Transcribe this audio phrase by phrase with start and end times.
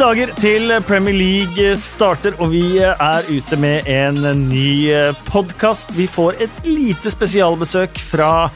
[0.00, 4.16] Dager til Premier League starter, og vi er ute med en
[4.48, 4.88] ny
[5.28, 5.92] podkast.
[5.92, 8.48] Vi får et lite spesialbesøk fra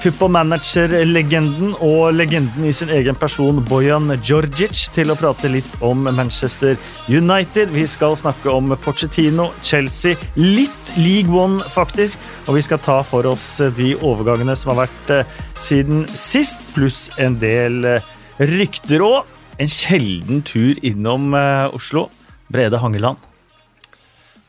[0.00, 6.08] football manager-legenden og legenden i sin egen person, Bojan Djordjic, til å prate litt om
[6.08, 7.68] Manchester United.
[7.76, 12.16] Vi skal snakke om Pochettino, Chelsea, litt League One, faktisk.
[12.46, 17.10] Og vi skal ta for oss de overgangene som har vært eh, siden sist, pluss
[17.20, 19.04] en del eh, rykter.
[19.04, 22.08] Og en sjelden tur innom eh, Oslo.
[22.48, 23.20] Brede Hangeland.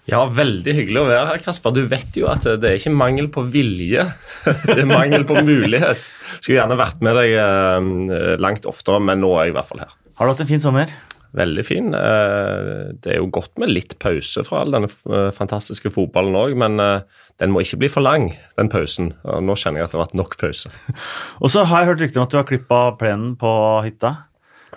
[0.09, 1.73] Ja, veldig hyggelig å være her, Kasper.
[1.75, 4.07] Du vet jo at det er ikke mangel på vilje,
[4.65, 6.07] det er mangel på mulighet.
[6.39, 9.83] Skulle gjerne vært med deg eh, langt oftere, men nå er jeg i hvert fall
[9.83, 9.93] her.
[10.19, 10.93] Har du hatt en fin sommer?
[11.37, 11.91] Veldig fin.
[11.93, 12.71] Eh,
[13.03, 14.89] det er jo godt med litt pause fra all denne
[15.35, 19.13] fantastiske fotballen òg, men den må ikke bli for lang, den pausen.
[19.21, 20.73] Nå kjenner jeg at det har vært nok pause.
[21.43, 23.53] Og så har jeg hørt rykter om at du har klippa plenen på
[23.85, 24.15] hytta.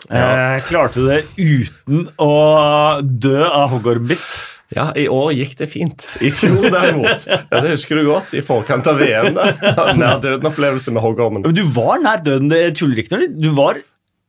[0.09, 0.59] Ja.
[0.67, 2.33] klarte du det uten å
[3.03, 4.25] dø av hoggormbitt?
[4.73, 6.07] Ja, i år gikk det fint.
[6.25, 11.05] I fjor derimot, det husker du godt, i forkant av VM, der, nær døden-opplevelse med
[11.05, 11.45] hoggormen.
[11.53, 13.83] Du var nær døden, det tuller ikke når du var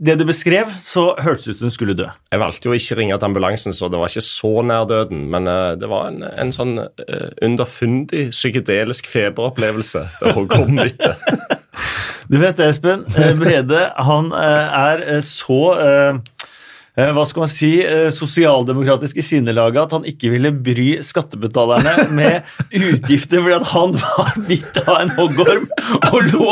[0.03, 2.09] det du beskrev, så hørtes det ut som du skulle dø.
[2.33, 5.27] Jeg valgte jo ikke å ringe til ambulansen, så det var ikke så nær døden.
[5.31, 10.03] Men uh, det var en, en sånn uh, underfundig psykedelisk feberopplevelse.
[10.19, 10.99] Det kom litt.
[12.31, 16.19] du vet Espen, eh, Brede han uh, er så Eh,
[16.93, 17.71] hva skal man si,
[18.13, 24.77] sosialdemokratiske sinnelaget at han ikke ville bry skattebetalerne med utgifter fordi at han var bitt
[24.83, 25.65] av en hoggorm
[26.11, 26.49] og lå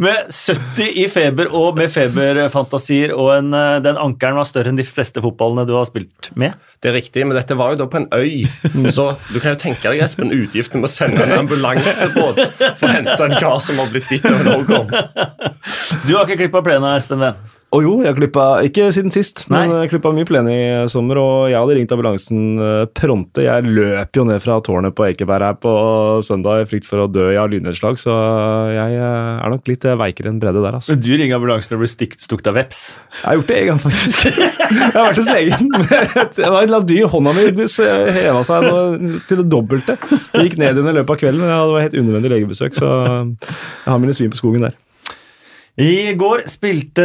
[0.00, 4.80] med 70 i feber og med feberfantasier, og en, eh, den ankeren var større enn
[4.80, 6.56] de fleste fotballene du har spilt med.
[6.82, 8.46] Det er riktig, men dette var jo da på en øy,
[8.96, 12.40] så du kan jo tenke deg Espen, utgiften med å sende en ambulansebåt
[12.80, 14.94] for å hente en kar som har blitt bitt av en hoggorm.
[16.06, 17.36] Du har ikke klippa plena, Espen Venn?
[17.72, 19.62] Å jo, jeg klippa Ikke siden sist, Nei.
[19.64, 20.60] men jeg klippa mye plen i
[20.92, 21.16] sommer.
[21.22, 23.46] Og jeg hadde ringt ambulansen uh, pronte.
[23.46, 25.72] Jeg løp jo ned fra tårnet på Ekeberg her på
[26.26, 28.12] søndag i frykt for å dø i av lynnedslag, så
[28.72, 30.92] jeg uh, er nok litt uh, veikere enn Bredde der, altså.
[30.92, 32.82] Men Du ringer ambulansen og blir stukket av veps?
[33.22, 34.28] Jeg har gjort det en gang, faktisk.
[34.76, 35.72] jeg har vært hos legen.
[35.72, 37.08] det var et eller annet dyr.
[37.14, 37.48] Hånda mi
[38.20, 38.70] heva seg
[39.30, 39.96] til det dobbelte.
[40.34, 44.02] Jeg gikk ned under løpet av kvelden, det var helt unødvendig legebesøk, så jeg har
[44.02, 44.76] mine svin på skogen der.
[45.80, 47.04] I går spilte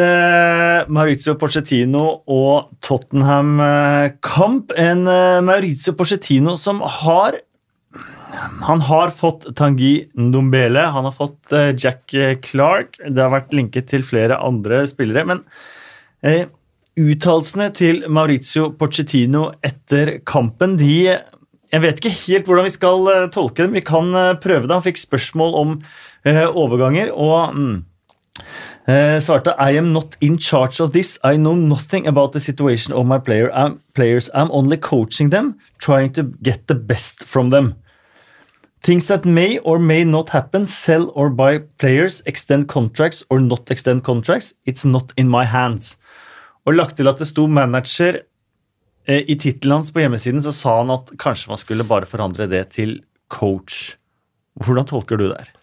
[0.92, 4.74] Maurizio Pochettino og Tottenham eh, kamp.
[4.76, 7.40] En eh, Maurizio Pochettino som har
[8.68, 12.12] han har fått Tangi Ndombele, han har fått eh, Jack
[12.44, 13.00] Clark.
[13.00, 15.24] Det har vært linket til flere andre spillere.
[15.32, 15.46] Men
[16.20, 16.52] eh,
[17.00, 23.64] uttalelsene til Maurizio Pochettino etter kampen de Jeg vet ikke helt hvordan vi skal tolke
[23.64, 23.80] dem.
[23.80, 24.12] Vi kan
[24.44, 24.76] prøve det.
[24.76, 25.78] Han fikk spørsmål om
[26.28, 27.16] overganger.
[27.16, 27.78] og mm,
[28.88, 31.20] Uh, svarte I am not in charge of this.
[31.24, 33.52] I know nothing about the situation of my player.
[33.54, 34.30] I'm, players.
[34.34, 37.76] I'm only coaching them, trying to get the best from them.
[38.82, 43.70] Things that may or may not happen, sell or buy players, extend contracts or not
[43.72, 45.98] extend contracts, it's not in my hands.
[46.68, 48.22] Og lagt til at det sto manager
[49.08, 52.48] eh, i tittelen hans på hjemmesiden, så sa han at kanskje man skulle bare forandre
[52.52, 53.00] det til
[53.32, 53.96] coach.
[54.64, 55.57] Hvordan tolker du det her?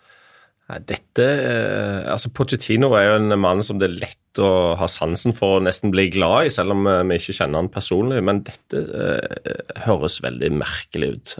[0.64, 5.34] Dette, eh, altså Pochettino er jo en mann som det er lett å ha sansen
[5.36, 8.22] for å nesten bli glad i, selv om eh, vi ikke kjenner han personlig.
[8.24, 11.34] Men dette eh, høres veldig merkelig ut.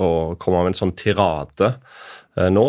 [0.00, 0.08] Å
[0.40, 2.66] komme med en sånn tirade eh, nå.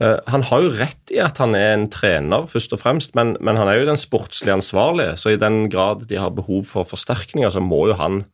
[0.00, 3.36] Eh, han har jo rett i at han er en trener, først og fremst, men,
[3.44, 5.18] men han er jo den sportslig ansvarlige.
[5.20, 8.24] Så i den grad de har behov for forsterkninger, så må jo han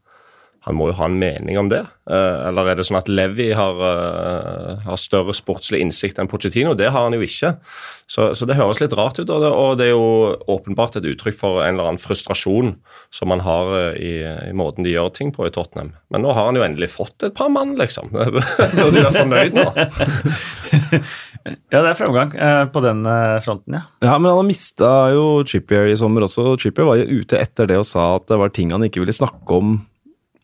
[0.66, 1.84] han må jo ha en mening om det.
[2.10, 6.72] Eh, eller er det sånn at Levi har, uh, har, større sportslig innsikt enn Pochettino?
[6.74, 7.52] Det har han jo ikke.
[8.10, 11.06] Så, så det høres litt rart ut, og det, og det, er jo åpenbart et
[11.06, 12.76] uttrykk for en eller annen frustrasjon
[13.14, 15.94] som han har uh, i, i, måten de gjør ting på i Tottenham.
[16.10, 18.10] Men nå har han jo endelig fått et par mann, liksom.
[18.14, 19.70] Burde du være fornøyd nå?
[21.74, 22.38] ja, det er framgang
[22.74, 23.06] på den
[23.46, 23.86] fronten, ja.
[24.02, 26.56] Ja, Men han har mista jo Trippier i sommer også.
[26.58, 29.14] Trippier var jo ute etter det og sa at det var ting han ikke ville
[29.14, 29.78] snakke om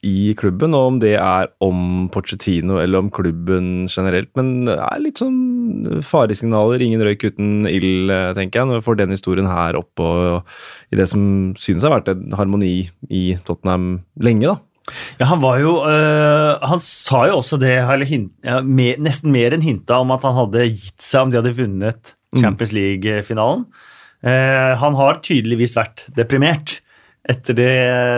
[0.02, 4.32] i klubben, og om det er om Pochettino eller om klubben generelt.
[4.38, 8.99] Men det er litt sånn faresignaler, ingen røyk uten ild, tenker jeg, når vi får
[8.99, 10.50] den historien her opp og,
[10.90, 12.75] i det som synes har vært en harmoni
[13.10, 14.58] i Tottenham lenge, da.
[15.20, 19.31] Ja, han var jo øh, Han sa jo også det, eller hint, ja, mer, nesten
[19.31, 22.40] mer enn hinta om at han hadde gitt seg om de hadde vunnet mm.
[22.43, 23.66] Champions League-finalen.
[24.22, 26.81] Uh, han har tydeligvis vært deprimert
[27.29, 27.73] etter det,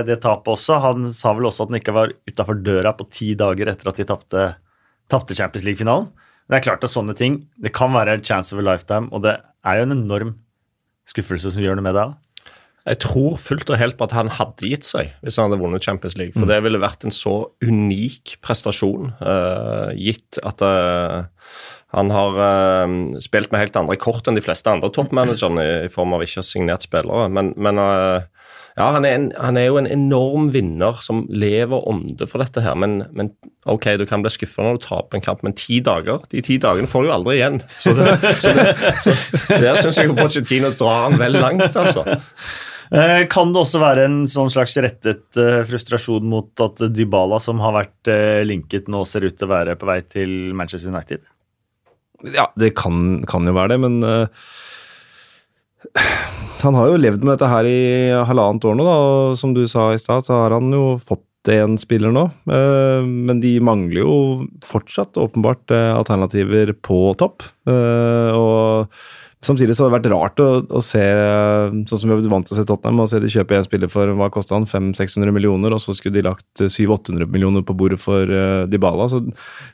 [0.09, 0.81] det, tapet også.
[0.81, 4.01] Han sa vel også at han ikke var utafor døra på ti dager etter at
[4.01, 6.09] de tapte Champions League-finalen.
[6.49, 9.25] Det er klart at sånne ting det kan være en chance of a lifetime, og
[9.25, 10.35] det er jo en enorm
[11.09, 12.09] skuffelse som gjør noe med det.
[12.85, 15.85] Jeg tror fullt og helt på at han hadde gitt seg hvis han hadde vunnet
[15.85, 16.37] Champions League.
[16.37, 17.33] For det ville vært en så
[17.65, 21.25] unik prestasjon, uh, gitt at uh,
[21.97, 25.93] han har uh, spilt med helt andre kort enn de fleste andre toppmanagerne i, i
[25.93, 27.31] form av ikke signert spillere.
[27.33, 27.81] Men, men
[28.75, 32.63] ja, han er, en, han er, jo en enorm vinner som lever ånde for dette
[32.65, 32.75] her.
[32.75, 33.31] Men, men
[33.71, 36.59] ok, du kan bli skuffa når du taper en kamp, men ti dager de ti
[36.63, 37.61] dagene får du jo aldri igjen.
[37.79, 38.67] Så, det, så, det,
[38.99, 39.15] så
[39.63, 42.03] der syns jeg Pochettino drar han vel langt, altså.
[42.95, 47.63] Eh, kan det også være en sånn slags rettet uh, frustrasjon mot at Dybala, som
[47.65, 51.25] har vært uh, linket, nå ser ut til å være på vei til Manchester United?
[52.35, 54.27] Ja, det kan, kan jo være det, men uh,
[56.67, 57.81] han har jo levd med dette her i
[58.29, 61.25] halvannet år nå, da, og som du sa i stad, så har han jo fått
[61.53, 62.23] én spiller nå.
[62.49, 64.15] Men de mangler jo
[64.65, 67.45] fortsatt åpenbart alternativer på topp.
[67.69, 68.95] Og
[69.45, 70.49] Samtidig så hadde det vært rart å,
[70.79, 71.03] å, se,
[71.91, 73.91] sånn som vi er vant til å se Tottenham, å se de kjøpe en spiller
[73.93, 78.01] for hva kosta han, 500-600 millioner, og så skulle de lagt 700-800 millioner på bordet
[78.01, 79.09] for uh, Dybala.
[79.13, 79.21] Så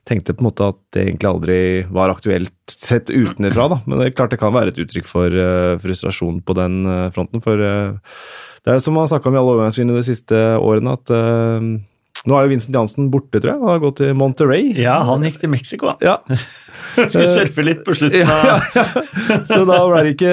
[0.09, 1.61] tenkte på en måte at det egentlig aldri
[1.95, 3.81] var aktuelt sett utenfra, da.
[3.87, 7.07] Men det er klart det kan være et uttrykk for uh, frustrasjon på den uh,
[7.15, 7.45] fronten.
[7.45, 11.15] For det er som man har snakka om i alle overgangsvinene de siste årene, at
[12.29, 14.75] nå er jo Vincent Jansen borte, tror jeg, og har gått til Monterrey.
[14.77, 15.95] Ja, han gikk til Mexico.
[16.05, 16.19] Ja.
[16.91, 19.37] Skulle surfe litt på slutten av ja, ja, ja.
[19.47, 20.33] Så da ble, det ikke,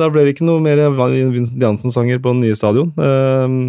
[0.00, 2.90] da ble det ikke noe mer Vincent Jansen-sanger på den nye stadion.
[3.00, 3.60] Ehm,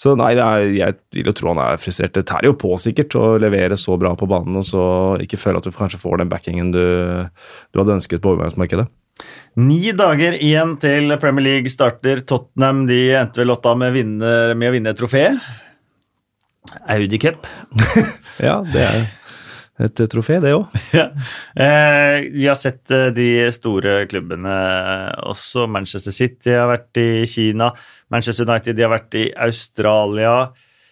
[0.00, 2.16] så nei, er, jeg vil jo tro han er frustrert.
[2.16, 4.82] Det tærer jo på sikkert å levere så bra på banen, og så
[5.22, 6.82] ikke føle at du kanskje får den backingen du,
[7.70, 8.88] du hadde ønsket på overgangsmarkedet.
[9.58, 12.22] Ni dager igjen til Premier League starter.
[12.26, 15.28] Tottenham de endte vel Lotta med, med å vinne et trofé.
[16.88, 17.46] Audi Cup.
[18.48, 19.00] ja, det er
[19.86, 20.72] et trofé, det òg.
[20.98, 21.08] ja.
[21.54, 24.54] eh, vi har sett eh, de store klubbene
[25.30, 25.68] også.
[25.70, 27.70] Manchester City har vært i Kina.
[28.10, 30.48] Manchester United har vært i Australia.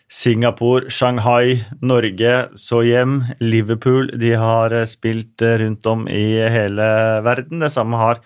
[0.06, 3.24] Singapore, Shanghai, Norge, så hjem.
[3.42, 6.86] Liverpool de har eh, spilt eh, rundt om i hele
[7.26, 7.64] verden.
[7.64, 8.22] Det samme har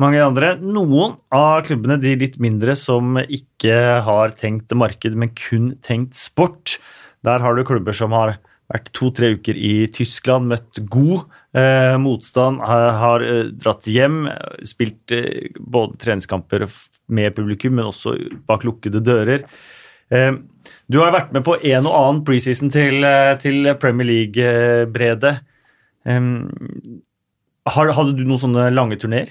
[0.00, 0.54] mange andre.
[0.62, 3.76] Noen av klubbene, de litt mindre, som ikke
[4.06, 6.78] har tenkt marked, men kun tenkt sport.
[7.24, 8.36] Der har du klubber som har
[8.72, 11.24] vært to-tre uker i Tyskland, møtt god
[11.56, 14.24] eh, motstand, har, har eh, dratt hjem,
[14.66, 16.64] spilt eh, både treningskamper
[17.12, 18.16] med publikum, men også
[18.48, 19.44] bak lukkede dører.
[20.10, 20.32] Eh,
[20.88, 25.36] du har vært med på en og annen preseason til, eh, til Premier League-bredet.
[27.64, 29.28] hadde du noen sånne lange turneer?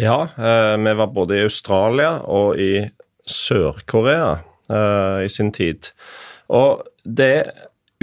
[0.00, 2.82] Ja, eh, vi var både i Australia og i
[3.30, 4.38] Sør-Korea
[4.70, 5.92] eh, i sin tid.
[6.50, 7.52] Og det er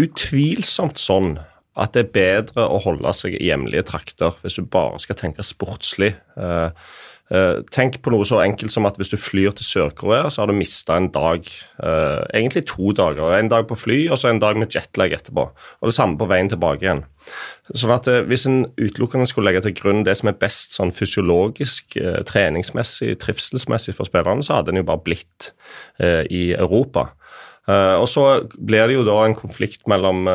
[0.01, 1.35] utvilsomt sånn
[1.79, 5.43] at det er bedre å holde seg i hjemlige trakter hvis du bare skal tenke
[5.45, 6.13] sportslig.
[6.39, 6.69] Eh,
[7.71, 10.57] tenk på noe så enkelt som at hvis du flyr til Sør-Korea, så har du
[10.57, 11.45] mista en dag.
[11.79, 13.31] Uh, egentlig to dager.
[13.37, 15.45] En dag på fly og så en dag med jetlag etterpå.
[15.79, 17.05] Og det samme på veien tilbake igjen.
[17.71, 20.91] Sånn at uh, Hvis en utelukkende skulle legge til grunn det som er best sånn
[20.95, 21.95] fysiologisk,
[22.27, 25.51] treningsmessig, trivselsmessig for spillerne, så hadde en jo bare blitt
[26.01, 27.11] i Europa.
[27.67, 28.23] og så
[28.57, 30.25] blir det jo da en konflikt mellom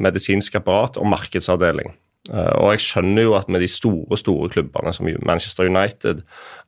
[0.00, 1.92] medisinsk apparat og markedsavdeling.
[2.30, 6.20] Eh, og jeg skjønner jo at med de store store klubbene som Manchester United,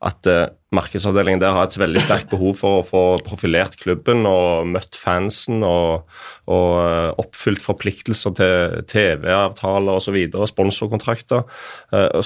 [0.03, 4.67] at uh, markedsavdelingen der har et veldig sterkt behov for å få profilert klubben og
[4.67, 6.09] møtt fansen og,
[6.51, 10.19] og uh, oppfylt forpliktelser til TV-avtaler osv.
[10.35, 11.47] og sponsorkontrakter.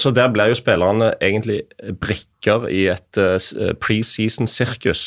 [0.01, 1.61] Så der blir jo spillerne egentlig
[2.01, 3.21] brikker i et
[3.83, 5.03] preseason-sirkus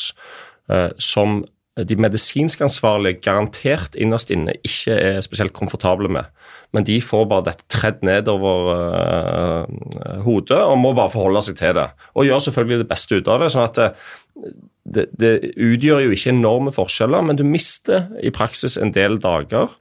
[1.03, 1.41] som
[1.73, 6.29] de medisinsk ansvarlige garantert innerst inne ikke er spesielt komfortable med.
[6.73, 11.73] Men de får bare dette tredd nedover uh, hodet og må bare forholde seg til
[11.79, 11.87] det.
[12.13, 13.49] Og gjør selvfølgelig det beste ut av det.
[13.53, 13.89] sånn at det,
[14.85, 19.73] det, det utgjør jo ikke enorme forskjeller, men du mister i praksis en del dager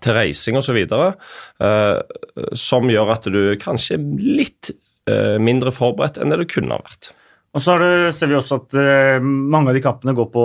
[0.00, 0.80] til reising osv.
[0.88, 2.00] Uh,
[2.56, 4.08] som gjør at du kanskje er
[4.40, 4.72] litt
[5.10, 7.12] uh, mindre forberedt enn det du kunne ha vært.
[7.54, 10.44] Og så det, ser vi også at uh, mange av de kampene går på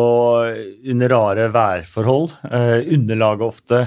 [0.94, 2.36] under rare værforhold.
[2.46, 3.82] Uh, underlaget ofte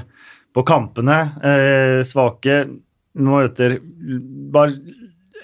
[0.53, 2.65] på kampene uh, svake.
[3.23, 3.77] Møter
[4.53, 4.75] bare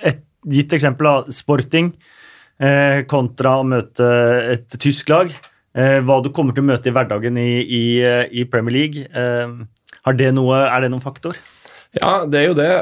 [0.02, 1.92] et gitt eksempel av sporting
[3.06, 4.06] kontra å møte
[4.50, 5.28] et tysk lag.
[5.70, 7.82] hva du kommer til å møte i hverdagen i, i,
[8.34, 9.04] i Premier League.
[10.18, 11.38] Det noe, er det noen faktor?
[11.94, 12.72] Ja, det er jo det.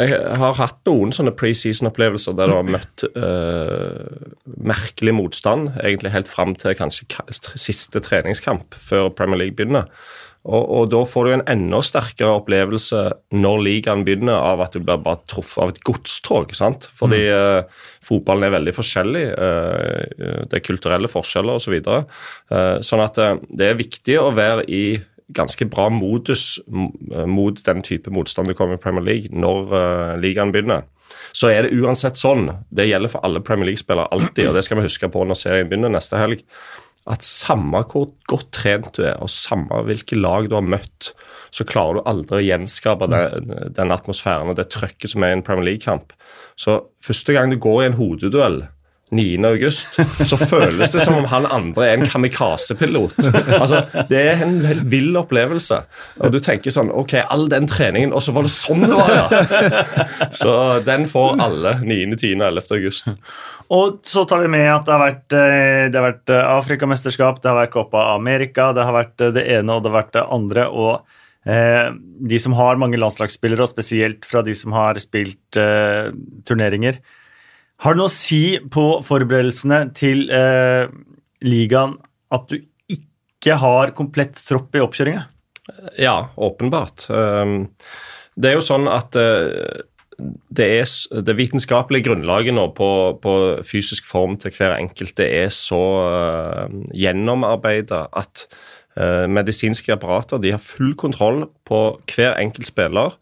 [0.00, 4.32] Jeg har hatt noen sånne preseason-opplevelser der du har møtt uh,
[4.70, 7.08] merkelig motstand, egentlig helt fram til kanskje
[7.60, 9.90] siste treningskamp før Premier League begynner.
[10.48, 13.00] Og, og, da får du en enda sterkere opplevelse
[13.36, 16.54] når ligaen begynner, av at du blir bare truffet av et godstog.
[16.56, 16.88] sant?
[16.96, 17.66] Fordi mm.
[17.68, 19.26] uh, fotballen er veldig forskjellig.
[19.36, 21.68] Uh, det er kulturelle forskjeller osv.
[21.68, 22.00] Så videre.
[22.54, 24.84] uh, sånn at uh, det er viktig å være i
[25.36, 30.86] ganske bra modus mot den type motstand du kommer i Premier League når ligaen begynner.
[31.34, 32.48] Så er det uansett sånn.
[32.70, 35.70] Det gjelder for alle Premier League-spillere alltid, og det skal vi huske på når serien
[35.70, 36.44] begynner neste helg
[37.08, 41.12] at samme hvor godt trent du er, og samme hvilke lag du har møtt,
[41.50, 45.38] så klarer du aldri å gjenskape den, den atmosfæren og det trøkket som er i
[45.38, 46.12] en Premier League-kamp.
[46.60, 48.60] Så første gang du går i en hodeduell
[49.10, 49.44] 9.
[49.48, 49.96] august,
[50.30, 53.16] så føles det som om han andre er en kamikaze-pilot.
[53.58, 55.80] Altså, Det er en helt vill opplevelse.
[56.20, 59.14] Og du tenker sånn Ok, all den treningen, og så var det sånn det var,
[59.14, 60.26] ja!
[60.42, 60.52] Så
[60.86, 62.36] den får alle 9., 10.
[62.38, 62.70] og 11.
[62.78, 63.10] august.
[63.70, 67.38] Og så tar vi med at det har vært, eh, det har vært eh, Afrikamesterskap,
[67.42, 70.16] det har vært Copa America, det har vært eh, det ene og det har vært
[70.18, 70.66] det andre.
[70.70, 71.16] og
[72.30, 76.10] De som har mange landslagsspillere, og spesielt fra de som har spilt eh,
[76.44, 76.98] turneringer,
[77.80, 80.90] har det noe å si på forberedelsene til eh,
[81.46, 81.96] ligaen
[82.34, 82.58] at du
[82.92, 85.22] ikke har komplett tropp i oppkjøringa?
[86.00, 87.06] Ja, åpenbart.
[87.08, 87.70] Um,
[88.36, 89.80] det er jo sånn at uh,
[90.52, 90.90] det, er,
[91.24, 92.90] det vitenskapelige grunnlaget nå på,
[93.22, 98.44] på, fysisk form til hver enkelt det er så uh, gjennomarbeida at
[98.98, 103.16] uh, medisinske apparater de har full kontroll på hver enkelt spiller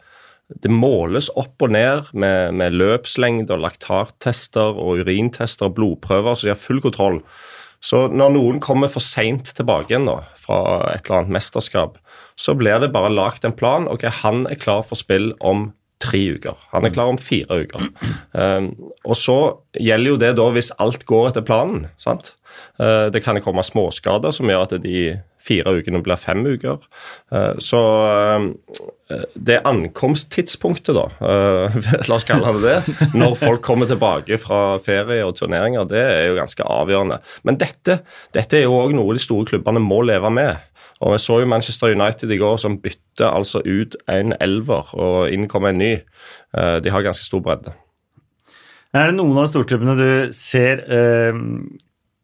[0.49, 6.47] det måles opp og ned med, med løpslengde og laktartester og urintester og blodprøver, så
[6.47, 7.21] de har full kontroll.
[7.85, 10.59] Så når noen kommer for seint tilbake igjen da, fra
[10.91, 11.99] et eller annet mesterskap,
[12.39, 13.87] så blir det bare lagt en plan.
[13.91, 16.59] Ok, han er klar for spill om tre uker.
[16.73, 17.87] Han er klar om fire uker.
[18.31, 18.71] Um,
[19.03, 19.37] og så
[19.75, 21.87] gjelder jo det da hvis alt går etter planen.
[21.99, 22.33] sant?
[22.79, 25.01] Uh, det kan komme småskader som gjør at de
[25.39, 26.83] fire ukene blir fem uker.
[27.33, 27.81] Uh, så
[28.39, 28.47] uh,
[29.33, 31.07] det ankomsttidspunktet, da,
[32.09, 36.27] la oss kalle det det, når folk kommer tilbake fra ferie og turneringer, det er
[36.29, 37.17] jo ganske avgjørende.
[37.47, 38.01] Men dette,
[38.37, 40.69] dette er jo òg noe de store klubbene må leve med.
[40.99, 45.31] Og Vi så jo Manchester United i går som bytter altså ut en elver og
[45.31, 45.93] inn kommer en ny.
[46.57, 47.73] Eh, de har ganske stor bredde.
[48.93, 51.39] Er det noen av storklubbene du ser eh,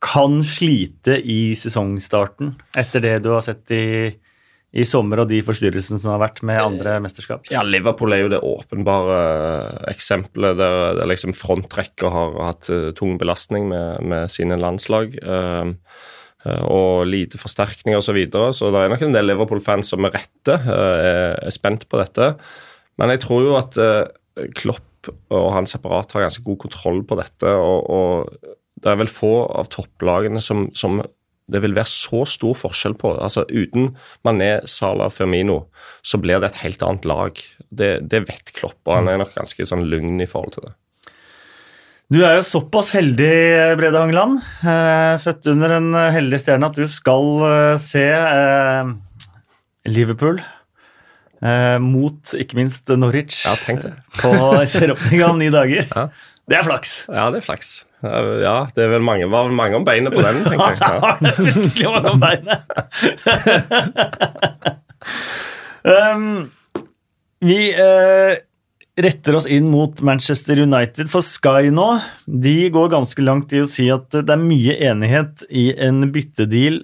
[0.03, 4.11] kan slite i sesongstarten, etter det du har sett i,
[4.75, 7.47] i sommer og de forstyrrelsene som har vært med andre mesterskap?
[7.53, 9.21] Ja, Liverpool er jo det åpenbare
[9.91, 15.15] eksempelet der, der liksom frontrekka har hatt uh, tung belastning med, med sine landslag.
[16.45, 18.09] Eh, og lite forsterkning osv.
[18.09, 18.51] Så, videre.
[18.53, 22.35] så det er nok en del Liverpool-fans som med rette eh, er spent på dette.
[23.01, 27.17] Men jeg tror jo at eh, Klopp og hans apparat har ganske god kontroll på
[27.19, 27.49] dette.
[27.49, 31.00] Og, og det er vel få av topplagene som, som,
[31.51, 33.13] det vil være så stor forskjell på.
[33.22, 33.94] Altså Uten
[34.27, 35.65] Mané, Salah, Firmino,
[36.05, 37.44] så blir det et helt annet lag.
[37.70, 40.75] Det, det vet Klopp, og han er nok ganske sånn lugn i forhold til det.
[42.13, 43.32] Du er jo såpass heldig,
[43.79, 48.91] Brede Hangeland, eh, født under en heldig stjerne, at du skal eh, se eh,
[49.89, 50.44] Liverpool
[51.84, 53.91] mot ikke minst Norwich ja, tenk det.
[54.17, 54.32] på
[54.72, 55.86] serieåpninga om ni dager.
[55.91, 56.08] Ja.
[56.50, 56.94] Det er flaks.
[57.12, 57.74] Ja, det er flaks.
[58.05, 60.79] Ja, det er vel mange, var mange om beinet på den, tenker jeg.
[60.85, 62.59] Ja, det er virkelig mange om beinet.
[66.13, 66.27] um,
[67.45, 68.33] vi uh,
[69.01, 71.09] retter oss inn mot Manchester United.
[71.12, 71.88] For Sky nå
[72.25, 76.83] de går ganske langt i å si at det er mye enighet i en byttedeal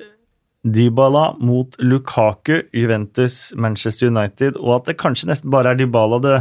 [0.61, 6.35] Dybala mot Lukaku, Juventus, Manchester United, og at det kanskje nesten bare er Dybala det,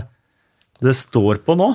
[0.84, 1.70] det står på nå?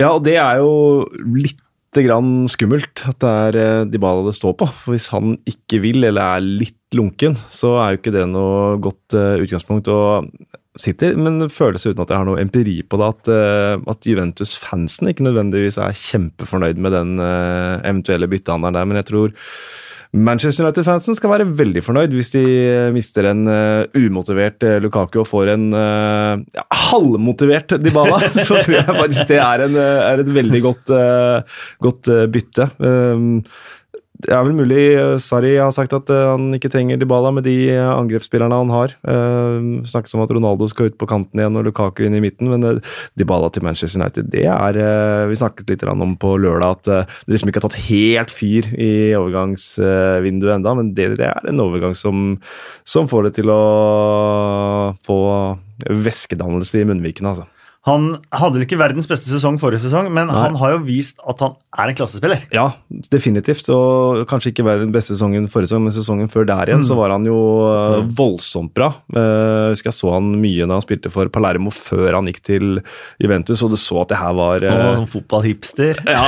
[0.00, 1.04] Ja, og det er jo
[1.34, 1.60] litt
[2.06, 4.68] grann skummelt at det er eh, Dybala det står på.
[4.68, 8.78] For hvis han ikke vil, eller er litt lunken, så er jo ikke det noe
[8.82, 9.90] godt utgangspunkt utgangspunkt.
[9.92, 10.28] Og
[10.78, 14.06] City, men det føles uten at jeg har noe empiri på det, at, uh, at
[14.06, 18.86] Juventus-fansen ikke nødvendigvis er kjempefornøyd med den eventuelle byttehandelen der.
[18.86, 19.34] Men jeg tror
[20.16, 22.44] Manchester United-fansen skal være veldig fornøyd hvis de
[22.94, 28.22] mister en uh, umotivert Lukaku og får en ja, halvmotivert Dybala.
[28.48, 30.94] Så tror jeg faktisk det er, en, er et veldig godt,
[31.84, 32.70] godt bytte.
[32.80, 33.42] Um,
[34.18, 37.44] det er vel mulig eh, Sarri har sagt at eh, han ikke trenger Dybala med
[37.46, 38.94] de eh, angrepsspillerne han har.
[39.06, 42.50] Uh, snakkes om at Ronaldo skal ut på kanten igjen og Lukaku inn i midten,
[42.50, 42.80] men
[43.18, 47.20] Dybala til Manchester United, det er uh, Vi snakket litt om på lørdag at uh,
[47.26, 51.62] det liksom ikke har tatt helt fyr i overgangsvinduet enda, men det, det, er en
[51.62, 52.32] overgang som,
[52.88, 53.62] som får det til å
[55.06, 55.20] få
[55.86, 57.46] væskedannelse i munnvikene, altså.
[57.88, 61.40] Han hadde vel ikke verdens beste sesong forrige sesong, men han har jo vist at
[61.44, 62.44] han er en klassespiller.
[62.54, 62.66] Ja,
[63.12, 63.68] definitivt.
[63.72, 67.14] Og kanskje ikke verdens beste sesongen forrige sesong, men sesongen før der igjen så var
[67.14, 67.38] han jo
[68.04, 68.12] mm.
[68.18, 68.90] voldsomt bra.
[69.14, 69.18] Uh,
[69.68, 72.64] jeg husker jeg så han mye da han spilte for Palermo før han gikk til
[73.22, 76.02] Juventus, og du så at det her var uh, var sånn fotballhipster.
[76.08, 76.26] ja,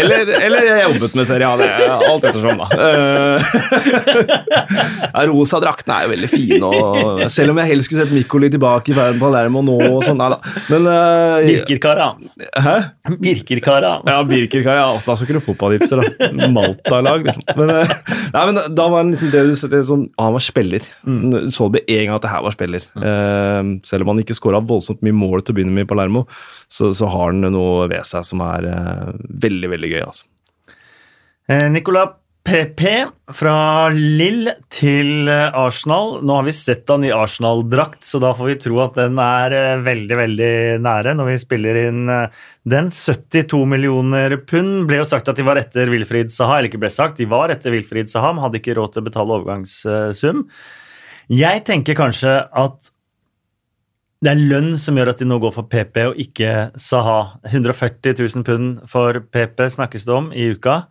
[0.00, 2.66] eller, eller jeg jobbet med Serie A, det er alt ettersom, da.
[5.26, 8.92] Rosa draktene er jo veldig fine, og selv om jeg helst skulle sett Mikkoli tilbake
[8.92, 10.38] i verden Palermo nå og sånn, nei da.
[10.70, 12.08] Men uh, Birkerkara.
[12.66, 12.74] Hæ?
[13.22, 13.92] Birkerkara.
[14.04, 14.76] Ja, Birkerkaran.
[14.82, 16.28] ja, altså, da skal du noe fotballhipster, da.
[16.52, 17.46] Malta-lag, liksom.
[17.62, 17.94] Men, uh,
[18.34, 20.90] nei, men da var han liksom det du det sånn, Han var spiller.
[21.08, 21.48] Mm.
[21.54, 22.84] Så det med en gang at det her var spiller.
[22.98, 26.26] Uh, selv om han ikke skåra voldsomt mye mål til å begynne med i Palermo,
[26.68, 28.68] så, så har han noe ved seg som er
[29.16, 30.28] veldig, veldig gøy, altså.
[31.70, 32.16] Nicolas
[32.46, 32.82] PP
[33.34, 36.20] fra Lill til Arsenal.
[36.22, 39.80] Nå har vi sett han i Arsenal-drakt, så da får vi tro at den er
[39.82, 40.50] veldig veldig
[40.84, 42.90] nære når vi spiller inn den.
[42.94, 46.92] 72 millioner pund ble jo sagt at de var etter Wilfried Saha, eller ikke ble
[46.94, 50.44] sagt, de var etter Wilfried Saha, men hadde ikke råd til å betale overgangssum.
[51.32, 52.92] Jeg tenker kanskje at
[54.22, 57.40] det er lønn som gjør at de nå går for PP og ikke Saha.
[57.50, 60.84] 140 000 pund for PP snakkes det om i uka.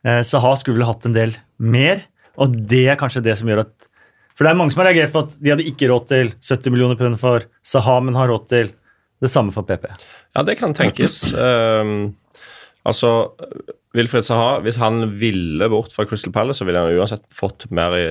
[0.00, 2.06] Saha skulle vel hatt en del mer,
[2.40, 3.88] og det er kanskje det som gjør at
[4.32, 6.72] For det er mange som har reagert på at de hadde ikke råd til 70
[6.72, 8.70] millioner pund for Saha, men har råd til
[9.20, 9.90] det samme for PP.
[10.32, 11.34] Ja, det kan tenkes.
[11.36, 12.14] Um,
[12.88, 13.34] altså,
[13.96, 17.96] Wilfred Saha, hvis han ville bort fra Crystal Palace, så ville han uansett fått mer
[17.98, 18.06] i,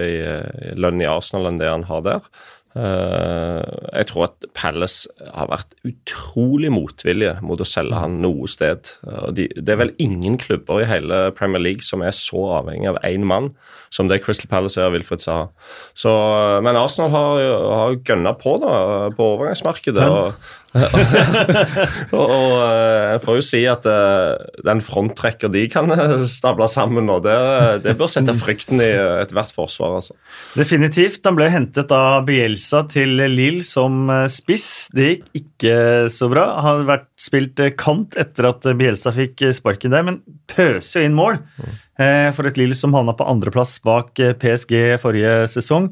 [0.69, 2.29] i lønn i Arsenal enn det han har der.
[2.77, 3.65] Uh,
[3.97, 8.91] jeg tror at Palace har vært utrolig motvillige mot å selge han noe sted.
[9.01, 12.91] Uh, de, det er vel ingen klubber i hele Premier League som er så avhengig
[12.91, 13.49] av én mann
[13.89, 15.49] som det Crystal Palace er, Wilfred Saha.
[15.97, 18.73] Så, uh, men Arsenal har, har gønna på da,
[19.17, 20.05] på overgangsmarkedet.
[20.05, 20.68] og
[22.15, 23.87] og, og jeg får jo si at
[24.65, 25.89] den fronttrekker de kan
[26.29, 27.37] stable sammen nå, det,
[27.85, 28.91] det bør sette frykten i
[29.23, 29.97] ethvert forsvar.
[29.99, 30.15] altså.
[30.57, 31.23] Definitivt.
[31.25, 34.69] Han ble hentet av Bielsa til Lill som spiss.
[34.93, 36.45] Det gikk ikke så bra.
[36.63, 41.39] Har vært spilt kant etter at Bielsa fikk sparken der, men pøser jo inn mål
[41.99, 45.89] for et Lill som havna på andreplass bak PSG forrige sesong.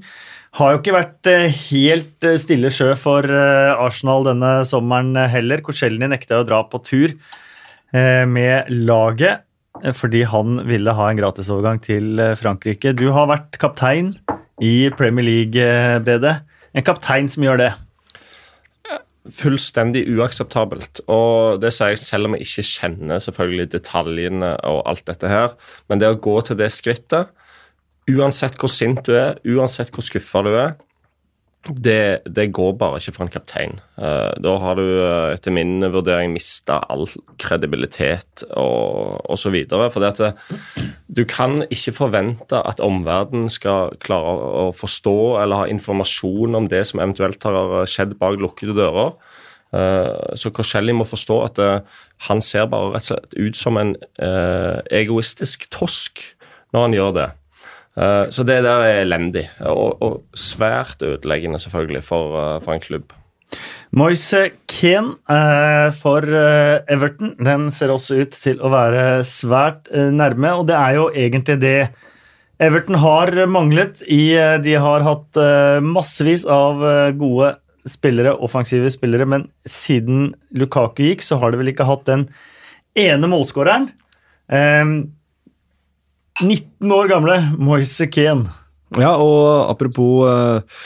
[0.56, 1.28] Har jo ikke vært
[1.68, 5.62] helt stille sjø for Arsenal denne sommeren heller.
[5.66, 7.14] Korselny nekta å dra på tur
[7.94, 9.44] med laget
[9.94, 12.96] fordi han ville ha en gratisovergang til Frankrike.
[12.98, 14.16] Du har vært kaptein
[14.64, 15.68] i Premier League,
[16.08, 16.40] Brede.
[16.74, 17.70] En kaptein som gjør det.
[19.38, 21.04] Fullstendig uakseptabelt.
[21.12, 25.54] Og det sier jeg selv om jeg ikke kjenner selvfølgelig detaljene og alt dette her.
[25.92, 27.30] Men det å gå til det skrittet,
[28.08, 30.76] uansett hvor sint du er, uansett hvor skuffa du er,
[31.68, 33.80] det, det, går bare ikke for en kaptein.
[34.00, 37.08] Uh, da har du uh, etter min vurdering mista all
[37.42, 39.58] kredibilitet og osv.
[39.68, 40.46] For det at,
[41.12, 46.86] du kan ikke forvente at omverdenen skal klare å forstå eller ha informasjon om det
[46.88, 49.18] som eventuelt har skjedd bak lukkede dører.
[50.40, 51.60] Så Korselli må forstå at
[52.30, 53.92] han ser bare rett og slett ut som en
[54.96, 56.24] egoistisk tosk
[56.72, 57.28] når han gjør det.
[57.98, 63.16] Så det der er elendig, og, og svært ødeleggende selvfølgelig for, for en klubb.
[63.96, 70.12] Moise Keane uh, for eh, Everton den ser også ut til å være svært eh,
[70.12, 71.78] nærme, og det er jo egentlig det
[72.60, 74.02] Everton har manglet.
[74.02, 74.34] I,
[74.66, 75.38] de har hatt
[75.86, 76.80] massevis av
[77.14, 77.52] gode
[77.86, 82.24] spillere, offensive spillere, men siden Lukaku gikk, så har de vel ikke hatt den
[82.98, 83.92] ene målskåreren.
[86.42, 88.50] 19 år gamle Moise Keane.
[88.98, 90.82] Ja, og apropos uh,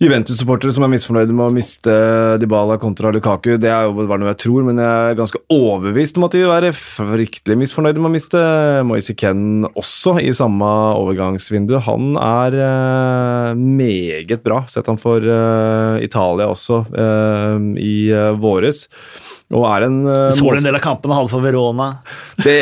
[0.00, 1.92] Juventus-supportere som er misfornøyde med å miste
[2.40, 6.16] Dybala kontra Lukaku, det er jo bare noe jeg tror, men jeg er ganske overbevist
[6.16, 8.44] om at de vil være fryktelig misfornøyde med å miste
[8.88, 11.76] Moise Keane også i samme overgangsvindu.
[11.86, 16.82] Han er uh, meget bra, sett han for uh, Italia også
[17.80, 17.94] i
[18.40, 18.86] våres.
[19.50, 21.88] Og er en uh, Så du en del av kampene han hadde for Verona?
[22.38, 22.60] Det,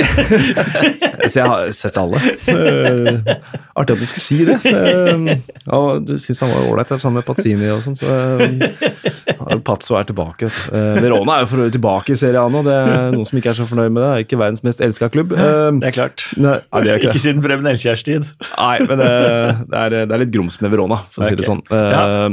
[1.28, 2.20] så jeg har sett alle.
[2.48, 3.18] Uh,
[3.76, 4.56] artig at du skal si det.
[4.64, 5.34] Uh,
[5.66, 10.08] ja, du syns han var ålreit sammen med Pazzini og sånn, så uh, Pazzo er
[10.08, 10.48] tilbake.
[10.72, 12.64] Verona er jo for øvrig tilbake i Serie A nå.
[12.64, 14.08] Det er noen som ikke er så fornøyd med det.
[14.08, 15.36] Det er ikke verdens mest elska klubb.
[15.36, 16.24] det er klart.
[16.40, 18.26] Nei, nei, det er ikke, ikke siden Preben Elkjærs tid.
[18.56, 21.36] Nei, men det, er, det, er, litt grums med Verona, for å okay.
[21.36, 21.64] si det sånn.
[21.68, 22.32] Ja.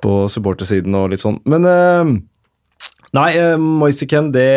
[0.00, 1.42] På supportersiden og litt sånn.
[1.44, 1.68] Men
[3.16, 4.48] Nei, uh, Moise Ken, det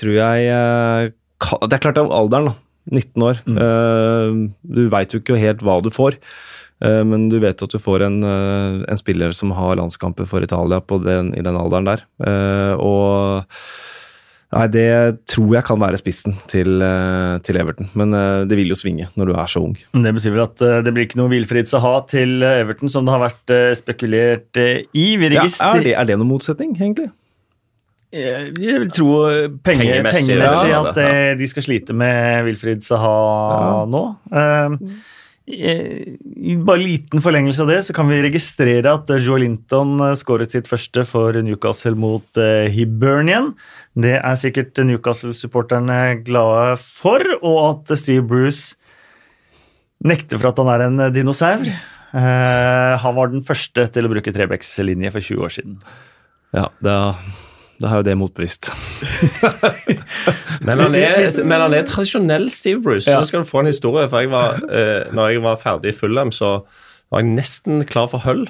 [0.00, 1.10] tror jeg uh,
[1.68, 2.56] Det er klart av alderen, da.
[2.90, 3.42] 19 år.
[3.46, 3.58] Mm.
[3.60, 6.16] Uh, du veit jo ikke helt hva du får.
[6.80, 10.42] Eh, Men du vet at du får en, eh, en spiller som har landskamper for
[10.42, 12.04] Italia på den, i den alderen der.
[12.24, 13.44] Eh, Og
[14.50, 17.86] Nei, det tror jeg kan være spissen til, eh, til Everton.
[17.94, 19.76] Men eh, det vil jo svinge når du er så ung.
[19.94, 23.06] Det betyr vel at eh, det blir ikke noe Wilfried Saha til eh, Everton, som
[23.06, 25.14] det har vært eh, spekulert eh, i.
[25.20, 27.12] Vi Ja, er, det, er det noen motsetning, egentlig?
[28.10, 31.18] Eh, Jeg vil tro eh, penge, Pengemessig, pengemessig ja, at det, ja.
[31.30, 33.14] eh, de skal slite med Wilfried Saha
[33.60, 33.84] Ja.
[33.86, 34.00] nå.
[34.34, 34.98] Uh,
[35.50, 40.68] i- bare liten forlengelse av det så kan vi registrere at Joe Linton skåret sitt
[40.70, 43.52] første for Newcastle mot uh, Hibernian.
[43.98, 47.58] Det er sikkert Newcastle-supporterne glade for, og
[47.90, 48.76] at Steve Bruce
[50.06, 51.62] nekter for at han er en dinosaur.
[52.14, 55.76] Uh, han var den første til å bruke trebekslinje for 20 år siden.
[56.54, 56.96] Ja, da,
[57.80, 58.70] da er jo det motbevist.
[60.66, 63.08] Men han er, men han er tradisjonell Steve Bruce.
[63.08, 63.18] Ja.
[63.18, 64.08] Nå skal du få en historie.
[64.12, 66.60] for jeg var, eh, når jeg var ferdig i Fulham, så
[67.10, 68.44] var jeg nesten klar for Hull.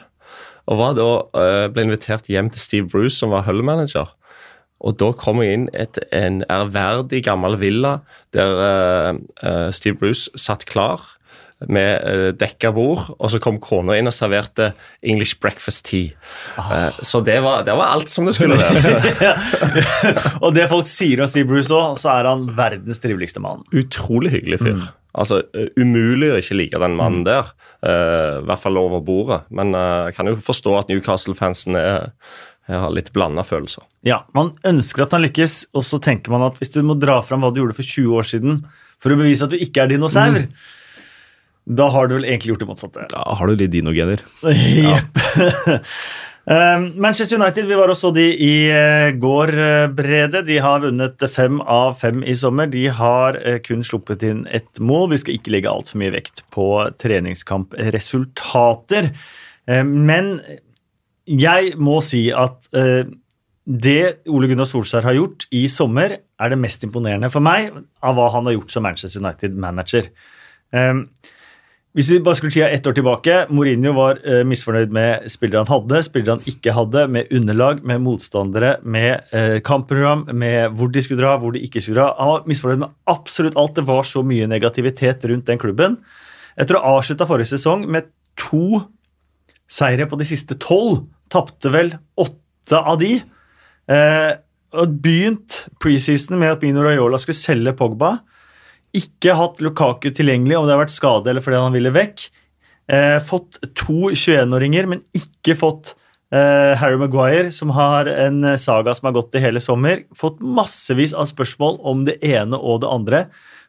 [0.66, 4.11] Og var da, eh, ble invitert hjem til Steve Bruce, som var Hull-manager.
[4.81, 7.99] Og da kom jeg inn etter en ærverdig gammel villa
[8.37, 11.05] der eh, eh, Steve Bruce satt klar
[11.68, 14.70] med uh, dekka bord, og så kom kona inn og serverte
[15.05, 16.14] English breakfast tea.
[16.57, 19.35] Eh, så det var, det var alt som det skulle være.
[20.44, 23.66] Og det folk sier om Steve Bruce òg, så er han verdens triveligste mann.
[23.77, 24.81] utrolig hyggelig fyr.
[25.20, 27.51] Altså, uh, Umulig å ikke like den mannen der,
[27.83, 29.42] uh, i hvert fall over bordet.
[29.51, 31.79] Men uh, jeg kan jo forstå at Newcastle-fansen
[32.70, 33.83] har litt blanda følelser.
[34.07, 37.16] Ja, Man ønsker at han lykkes, og så tenker man at hvis du må dra
[37.27, 38.61] fram hva du gjorde for 20 år siden
[39.03, 40.44] for å bevise at du ikke er dinosaur,
[41.70, 43.06] da har du vel egentlig gjort det motsatte.
[43.12, 44.24] Da har du litt dinogener.
[44.42, 45.22] Jepp.
[45.70, 45.78] Ja.
[46.50, 50.42] Manchester United, vi var og så de i eh, går, eh, Brede.
[50.46, 52.66] De har vunnet fem av fem i sommer.
[52.66, 55.11] De har eh, kun sluppet inn ett mål.
[55.12, 59.11] Vi skal ikke legge altfor mye vekt på treningskampresultater.
[59.68, 60.40] Eh, men
[61.30, 62.66] jeg må si at
[63.70, 67.70] det Ole Gunnar Solskjær har gjort i sommer, er det mest imponerende for meg
[68.02, 70.04] av hva han har gjort som Manchester United-manager.
[71.90, 75.72] Hvis vi bare skulle tida ett år tilbake, Mourinho var eh, misfornøyd med spillere han
[75.72, 81.03] hadde, spillere han ikke hadde, med underlag, med motstandere, med eh, kampprogram, med hvor de
[81.03, 82.12] skulle dra, hvor de ikke skulle dra.
[82.20, 83.74] Han var misfornøyd med absolutt alt.
[83.81, 85.98] Det var så mye negativitet rundt den klubben.
[86.55, 88.07] Etter å ha avslutta forrige sesong med
[88.38, 88.85] to
[89.70, 91.90] seire på de siste tolv, tapte vel
[92.22, 93.16] åtte av de.
[93.90, 94.33] Eh,
[94.79, 98.20] og begynt preseason med at Mino Raiola skulle selge Pogba.
[98.96, 102.24] Ikke hatt Lukaku tilgjengelig om det har vært skade eller fordi han ville vekk.
[102.90, 105.92] Eh, fått to 21-åringer, men ikke fått
[106.35, 110.03] eh, Harry Maguire, som har en saga som har gått i hele sommer.
[110.18, 113.22] Fått massevis av spørsmål om det ene og det andre.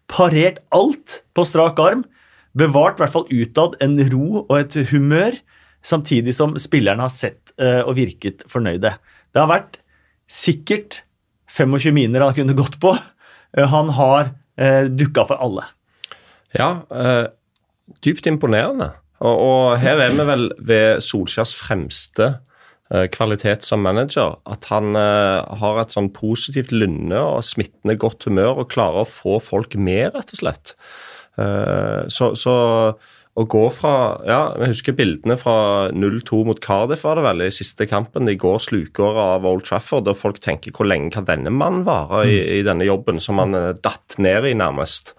[0.10, 2.02] Parert alt på strak arm.
[2.58, 5.38] Bevart i hvert fall utad en ro og et humør,
[5.86, 8.96] samtidig som spillerne har sett eh, og virket fornøyde.
[9.32, 9.80] Det har vært
[10.32, 11.04] sikkert
[11.52, 12.96] 25 miner han kunne gått på.
[13.58, 15.68] Eh, Han har eh, dukka for alle.
[16.58, 17.28] Ja, eh,
[18.06, 18.92] dypt imponerende.
[19.22, 22.32] Og, og her er vi vel ved Solskjærs fremste
[22.92, 24.40] eh, kvalitet som manager.
[24.50, 29.10] At han eh, har et sånn positivt lynne og smittende godt humør og klarer å
[29.10, 30.76] få folk med, rett og slett.
[31.40, 32.56] Eh, så, så
[33.40, 33.94] å gå fra
[34.28, 35.54] ja, Jeg husker bildene fra
[35.96, 38.28] 0-2 mot Cardiff var det vel, i siste kampen.
[38.28, 42.26] De går slukåret av Old Trafford, og folk tenker hvor lenge kan denne mannen vare
[42.28, 45.14] i, i denne jobben som han eh, datt ned i, nærmest.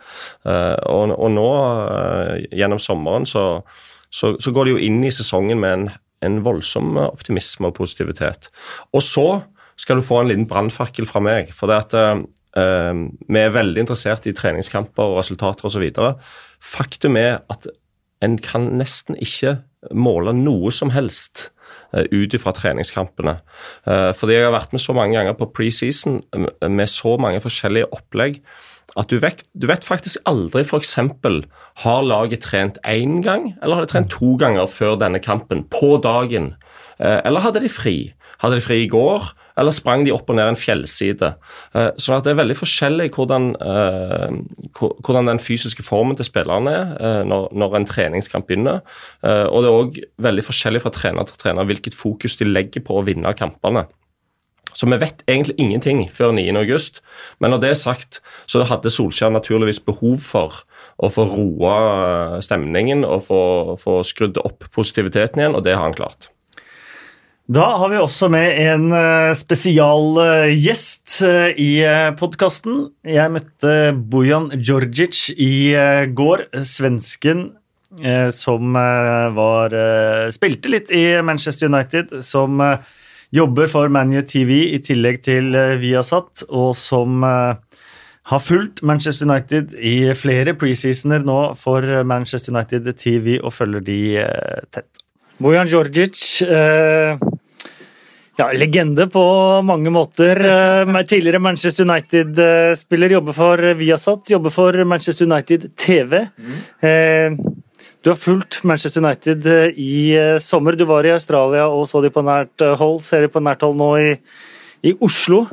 [0.44, 1.48] Uh, og, og nå,
[1.88, 3.46] uh, gjennom sommeren, så,
[4.12, 5.88] så, så går de jo inn i sesongen med en,
[6.28, 8.52] en voldsom optimisme og positivitet.
[8.92, 9.28] Og så
[9.80, 11.56] skal du få en liten brannfakkel fra meg.
[11.56, 15.88] for det at uh, vi er veldig interessert i treningskamper og resultater osv.
[16.60, 17.72] Faktum er at
[18.22, 19.58] en kan nesten ikke
[19.90, 21.48] måle noe som helst
[21.92, 23.40] eh, ut ifra treningskampene.
[23.86, 27.90] Eh, Fordi jeg har vært med så mange ganger på preseason med så mange forskjellige
[27.92, 28.40] opplegg
[28.98, 30.98] at du vet, du vet faktisk aldri f.eks.
[31.84, 35.96] har laget trent én gang, eller har de trent to ganger før denne kampen, på
[36.04, 36.54] dagen.
[37.00, 38.12] Eh, Eller hadde de fri?
[38.42, 41.32] Hadde de fri i går, eller sprang de opp og ned en fjellside?
[41.72, 44.36] Sånn at det er veldig forskjellig hvordan, eh,
[44.78, 48.82] hvordan den fysiske formen til spillerne er eh, når, når en treningskamp begynner.
[49.22, 52.98] Og det er òg veldig forskjellig fra trener til trener hvilket fokus de legger på
[52.98, 53.86] å vinne kampene.
[54.72, 56.46] Så vi vet egentlig ingenting før 9.
[56.56, 57.02] august.
[57.40, 60.62] Men når det er sagt, så hadde Solskjær naturligvis behov for
[61.02, 63.42] å få roa stemningen og få,
[63.80, 66.30] få skrudd opp positiviteten igjen, og det har han klart.
[67.52, 71.82] Da har vi også med en eh, spesialgjest uh, i
[72.16, 72.86] podkasten.
[73.04, 76.46] Jeg møtte Bojan Djordjic i eh, går.
[76.64, 77.50] Svensken
[78.00, 82.78] eh, som eh, var eh, Spilte litt i Manchester United, som eh,
[83.36, 87.82] jobber for ManU TV i tillegg til eh, Viasat, og som eh,
[88.32, 94.00] har fulgt Manchester United i flere preseasoner nå for Manchester United TV og følger de
[94.24, 94.88] eh, tett.
[95.42, 97.18] Bojan Djordjic eh,
[98.38, 99.22] ja, legende på
[99.66, 100.40] mange måter.
[100.40, 106.26] Eh, Tidligere Manchester United-spiller, jobber for Viasat, jobber for Manchester United TV.
[106.38, 107.36] Mm.
[108.02, 110.72] Du har fulgt Manchester United eh, i eh, sommer.
[110.72, 112.98] Du var i Australia og så de på nært eh, hold.
[113.06, 114.08] Ser de på nært hold nå i,
[114.90, 115.44] i Oslo.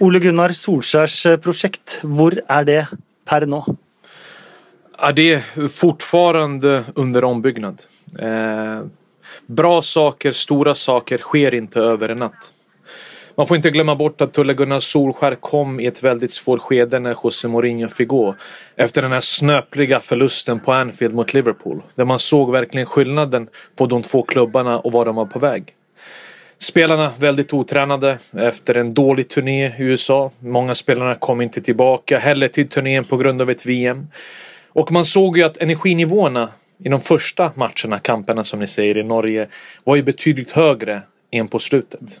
[0.00, 2.78] Ole Gunnar Solskjærs eh, prosjekt, hvor er det
[3.28, 3.60] per nå?
[4.96, 5.28] Er det
[5.76, 7.84] fortsatt under ombyggnad.
[8.16, 8.80] Eh,
[9.50, 12.54] bra saker, stora saker sker inte över en natt.
[13.34, 16.98] Man får inte glömma bort att Tulle Gunnar Solskär kom i ett väldigt svårt skede
[16.98, 18.34] när José Mourinho fick gå.
[18.76, 21.82] Efter den här snöpliga förlusten på Anfield mot Liverpool.
[21.94, 25.74] Där man såg verkligen skillnaden på de två klubbarna och var de var på väg.
[26.58, 30.30] Spelarna väldigt otränade efter en dålig turné i USA.
[30.38, 34.06] Många spelarna kom inte tillbaka heller till turnén på grund av ett VM.
[34.68, 36.48] Och man såg ju att energinivåerna
[36.84, 39.48] i de första matcherna, kamperna som ni säger i Norge,
[39.84, 42.20] var ju betydligt högre än på slutet.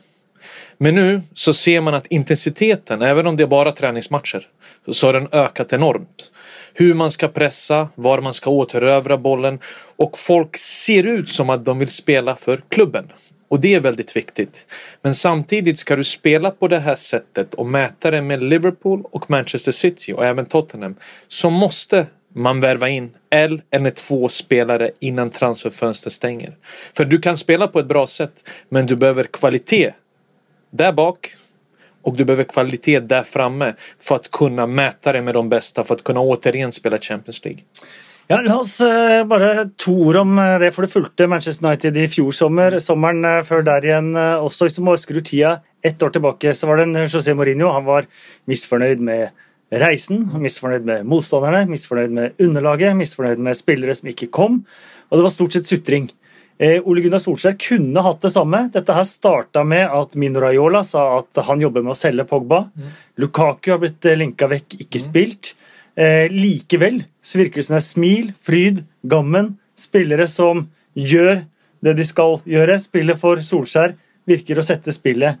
[0.78, 4.46] Men nu så ser man att intensiteten, även om det är bara träningsmatcher,
[4.90, 6.32] så har den ökat enormt.
[6.74, 9.58] Hur man ska pressa, var man ska återövra bollen
[9.96, 13.12] och folk ser ut som att de vill spela för klubben.
[13.48, 14.66] Och det är väldigt viktigt.
[15.02, 19.30] Men samtidigt ska du spela på det här sättet och mäta det med Liverpool och
[19.30, 20.96] Manchester City och även Tottenham
[21.28, 26.56] så måste man värvar in en eller två spelare innan transferfönstret stänger.
[26.96, 29.92] För du kan spela på ett bra sätt men du behöver kvalitet
[30.70, 31.36] där bak
[32.02, 35.94] och du behöver kvalitet där framme för att kunna mäta dig med de bästa för
[35.94, 37.62] att kunna återigen spela Champions League.
[38.26, 41.96] Ja, La oss eh, bare to ord om eh, det, for du fulgte Manchester United
[41.96, 42.78] i fjor sommer.
[42.78, 44.68] Sommeren eh, før der igjen også.
[44.68, 47.72] Hvis du må skru tida ett år tilbake, så var det en José Mourinho.
[47.74, 48.06] Han var
[48.46, 49.34] misfornøyd med
[49.70, 54.64] reisen, misfornøyd med motstanderne, misfornøyd med underlaget, misfornøyd med spillere som ikke kom.
[55.10, 56.10] Og det var stort sett sutring.
[56.60, 58.66] Eh, Ole Gunnar Solskjær kunne hatt det samme.
[58.74, 62.66] Dette her starta med at Mino Raiola sa at han jobber med å selge Pogba.
[63.20, 65.54] Lukaku har blitt eh, linka vekk, ikke spilt.
[65.96, 69.54] Eh, likevel så virker det som det er smil, fryd, gammen.
[69.78, 71.46] Spillere som gjør
[71.80, 72.76] det de skal gjøre.
[72.82, 73.96] Spillet for Solskjær.
[74.28, 75.40] Virker å sette spillet.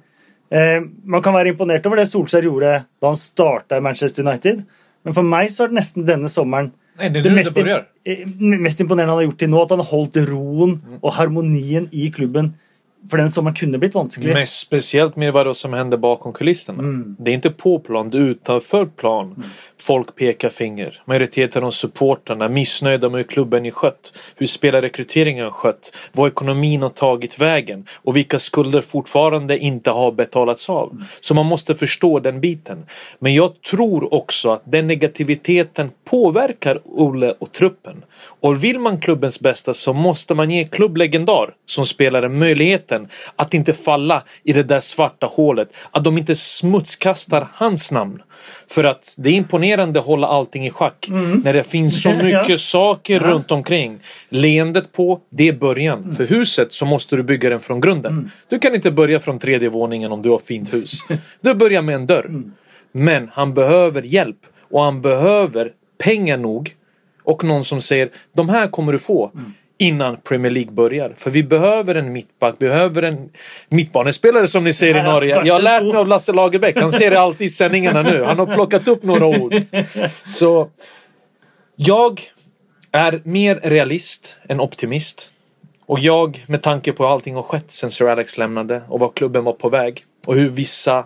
[0.50, 4.64] Eh, man kan være imponert over det Solskjær gjorde da han starta i Manchester United,
[5.06, 7.30] men for meg så er det nesten denne sommeren det det
[8.04, 8.24] eh,
[8.60, 9.62] mest imponerende han har gjort til nå.
[9.62, 12.52] At han har holdt roen og harmonien i klubben.
[13.10, 14.34] For den sommeren kunne blitt vanskelig.
[14.34, 17.04] Men speciellt med vad som hender bakom kulisserna.
[17.18, 19.44] Det är inte på plan, det är utanför plan.
[19.80, 21.02] Folk pekar finger.
[21.04, 24.12] Majoriteten av supportrarna er missnöjda med hur klubben är skött.
[24.36, 25.92] Hur spelarrekryteringen har skött.
[26.12, 27.86] Vad ekonomin har tagit vägen.
[27.94, 31.04] Och vilka skulder fortfarande inte har betalats av.
[31.20, 32.86] Så man måste förstå den biten.
[33.18, 38.04] Men jag tror också att den negativiteten påverkar Olle och truppen.
[38.40, 42.28] Och vill man klubbens bästa så måste man ge klubblegendar som spelare
[42.90, 45.68] möjligheten att inte falla i det där svarta hålet.
[45.90, 48.22] Att de inte smutskastar hans namn.
[48.68, 51.06] För att det är imponerande att hålla allting i schack
[51.44, 52.42] när det finns så Ja.
[52.42, 54.00] saker saker runt omkring.
[54.30, 56.14] Leendet på, det är början.
[56.14, 58.30] För huset så måste du bygga den från grunden.
[58.48, 61.00] Du kan inte börja från tredje våningen om du har fint hus.
[61.40, 62.42] Du börjar med en dörr.
[62.92, 64.36] Men han behöver hjälp
[64.70, 66.74] och han behöver pengar nog
[67.24, 69.30] och någon som säger de här kommer du få
[69.80, 71.14] innan Premier League börjar.
[71.16, 73.30] För vi behöver en mittback, behöver en
[73.68, 75.42] mittbanespelare som ni ser i Norge.
[75.44, 78.24] Jag har lärt mig av Lasse Lagerbäck, han ser det alltid i sändningarna nu.
[78.24, 79.54] Han har plockat upp några ord.
[80.28, 80.70] Så
[81.76, 82.22] jag
[82.92, 85.32] är mer realist än optimist.
[85.86, 89.08] Och jag, med tanke på hur allting har skett sen Sir Alex lämnade och var
[89.14, 91.04] klubben var på väg och hur vissa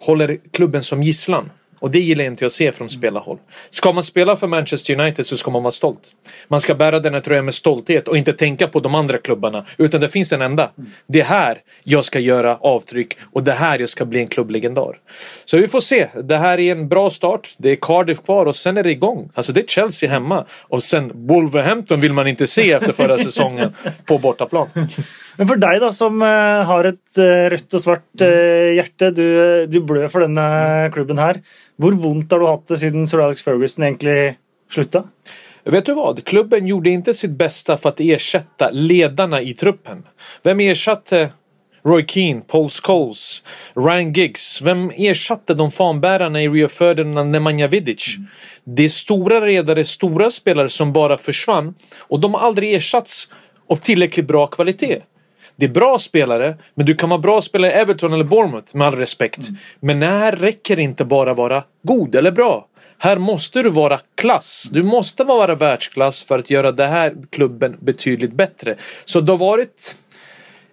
[0.00, 1.50] håller klubben som gisslan.
[1.80, 3.38] Och det gillar inte jag att se från spelarhåll.
[3.70, 6.00] Ska man spela för Manchester United så ska man vara stolt.
[6.48, 9.66] Man ska bära den här tröjan med stolthet och inte tänka på de andra klubbarna.
[9.76, 10.70] Utan det finns en enda.
[11.06, 14.28] Det är här jag ska göra avtryck och det er här jag ska bli en
[14.28, 14.98] klubblegendar.
[15.44, 16.08] Så vi får se.
[16.22, 17.54] Det här är en bra start.
[17.58, 19.30] Det är Cardiff kvar och sen är det igång.
[19.34, 20.46] Alltså det är Chelsea hemma.
[20.60, 23.74] Och sen Wolverhampton vill man inte se efter förra säsongen
[24.06, 24.68] på bortaplan.
[25.40, 29.24] Men for deg, da, som eh, har et eh, rødt og svart eh, hjerte, du,
[29.72, 31.38] du blør for denne klubben her.
[31.80, 34.34] Hvor vondt har du hatt det siden Sir Alex Ferguson egentlig
[34.68, 35.06] slutta?
[35.64, 36.12] Vet du hva?
[36.28, 40.02] Klubben gjorde ikke sitt beste for å erstatte lederne i truppen.
[40.44, 41.30] Hvem ersatte
[41.88, 43.40] Roy Keane, Paul Scholes,
[43.80, 44.44] Ryan Giggs?
[44.60, 48.18] Hvem ersatte de fanbärarna i Rio Ferdinand Nemanja Vidic?
[48.64, 53.30] Det är stora redare, stora spelare som bara försvann och de har aldrig ersatts
[53.68, 55.00] av tillräckligt bra kvalitet.
[55.60, 58.86] Det är bra spelare, men du kan vara bra spelare i Everton eller Bournemouth med
[58.86, 59.48] all respekt.
[59.80, 62.66] Men här räcker inte bara vara god eller bra.
[62.98, 64.70] Här måste du vara klass.
[64.72, 68.76] Du måste vara världsklass för att göra den här klubben betydligt bättre.
[69.04, 69.96] Så det har varit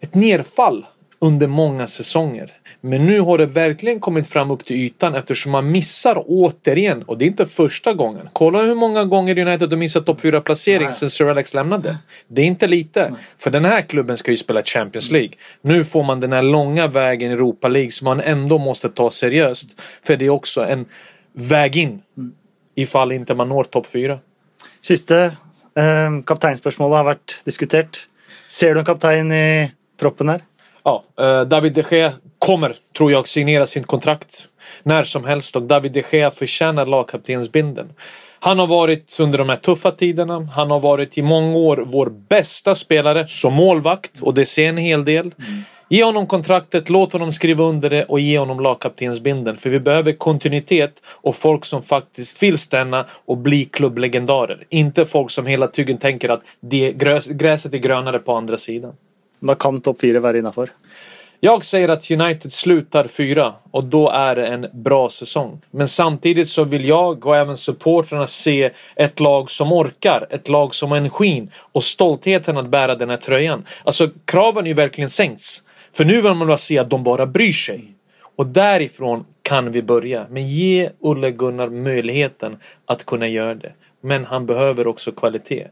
[0.02, 0.86] ett nedfall
[1.19, 2.54] under många säsonger.
[2.88, 7.04] Men nu har det verkligen kommit fram upp till ytan eftersom man missar återigen.
[7.04, 8.30] Och det är inte första gången.
[8.34, 11.97] Kolla hur många gånger United har missat topp 4-placering sen Sir Alex lämnade.
[12.28, 13.13] Det är inte lite.
[13.38, 15.32] För den här klubben ska ju spela Champions League.
[15.62, 19.12] Nu får man den här långa vägen i Europa League som man ändå måste ta
[19.12, 19.82] seriöst.
[20.04, 20.86] För det är också en
[21.34, 22.02] väg in.
[22.76, 24.19] Ifall inte man når topp 4.
[24.82, 25.15] Siste
[25.76, 28.08] eh, kapteinspørsmålet har vært diskutert.
[28.47, 30.41] Ser du en kaptein i troppen her?
[30.84, 34.47] Ja, eh, David de Gea kommer, tror jag, signera sitt kontrakt
[34.84, 37.89] när som helst och David de Gea förtjänar lagkaptensbindeln.
[38.39, 40.50] Han har varit under de här tuffa tiderna.
[40.56, 44.78] Han har varit i många år vår bästa spelare som målvakt och det ser en
[44.78, 45.32] hel del.
[45.89, 49.58] Ge honom kontraktet, låt honom skriva under det och ge honom lagkaptensbindeln.
[49.58, 54.65] För vi behöver kontinuitet och folk som faktiskt vill stanna och bli klubblegendarer.
[54.69, 58.93] Inte folk som hela tiden tänker att det, gräs, gräset är grönare på andra sidan.
[59.39, 60.69] Da kan topp fire være innafor.
[61.39, 65.62] Jag säger att United slutar fyra och då är det en bra säsong.
[65.71, 70.76] Men samtidigt så vill jag och även supportrarna se ett lag som orkar, ett lag
[70.76, 73.65] som har energin och stoltheten att bära den här tröjan.
[73.84, 75.63] Alltså kraven är ju verkligen sänkts.
[75.93, 77.93] För nu vill man bara se att de bara bryr sig.
[78.36, 80.26] Och därifrån kan vi börja.
[80.30, 83.71] Men ge Olle Gunnar möjligheten att kunna göra det.
[84.02, 85.67] Men han behöver också kvalitet.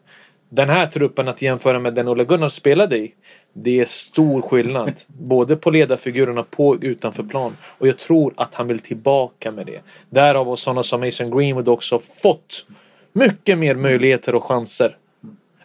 [0.49, 3.13] Den här truppen att jämföra med den Olle Gunnar spelade i.
[3.57, 4.93] Det är stor skillnad.
[5.07, 7.57] Både på ledarfigurerna på och utanför plan.
[7.63, 9.81] Och jag tror att han vill tillbaka med det.
[10.09, 12.65] Därav har sådana som Mason Greenwood också fått
[13.13, 14.97] mycket mer möjligheter och chanser.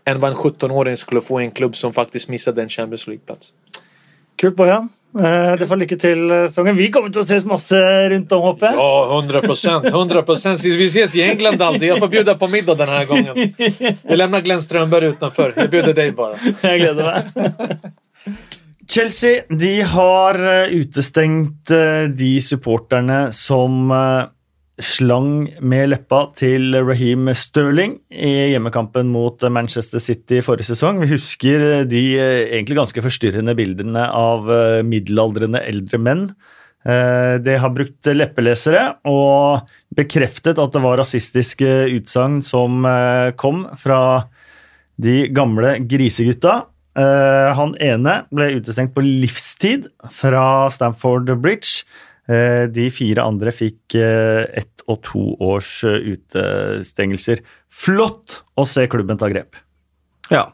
[0.05, 3.53] Än vad en 17-åring skulle få i en klubb som faktiskt missade en Champions League-plats.
[4.37, 4.89] Kult, Bojan.
[5.19, 6.21] Eh, Du får lykke til
[6.53, 6.77] Songen.
[6.79, 7.75] Vi kommer til å ses masse
[8.13, 8.77] rundt om, håper jeg.
[8.79, 9.89] Ja, 100 procent.
[9.91, 10.63] 100 procent.
[10.63, 11.89] Vi ses i England alltid.
[11.91, 13.41] Jeg får bjuda på middag denne gangen.
[13.59, 15.57] Jeg lemner Glenn Strømberg utenfor.
[15.59, 16.39] Jeg bjuder deg bare.
[16.63, 17.25] Jeg gleder meg.
[18.91, 24.25] Chelsea de har eh, utestengt eh, de supporterne som eh,
[24.85, 31.03] slang med leppa til Raheem Sterling i hjemmekampen mot Manchester City forrige sesong.
[31.03, 36.31] Vi husker de eh, egentlig ganske forstyrrende bildene av eh, middelaldrende eldre menn.
[36.81, 43.67] De Det har brukt leppelesere og bekreftet at det var rasistiske utsagn som eh, kom
[43.77, 44.31] fra
[45.01, 46.63] de gamle grisegutta.
[46.99, 51.85] Eh, han ene ble utestengt på livstid fra Stamford Bridge.
[52.31, 57.43] Eh, de fire andre fikk eh, ett og to års eh, utestengelser.
[57.73, 59.59] Flott å se klubben ta grep.
[60.31, 60.51] Ja,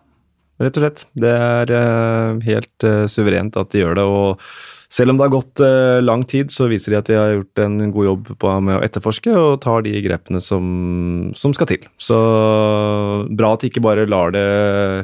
[0.63, 1.05] rett og slett.
[1.13, 4.07] Det er helt suverent at de gjør det.
[4.09, 4.47] og
[4.97, 5.61] selv om det har gått
[6.07, 8.29] lang tid, så viser de at de har gjort en god jobb
[8.63, 11.89] med å etterforske og tar de grepene som, som skal til.
[11.99, 12.17] Så
[13.27, 14.47] bra at de ikke bare lar det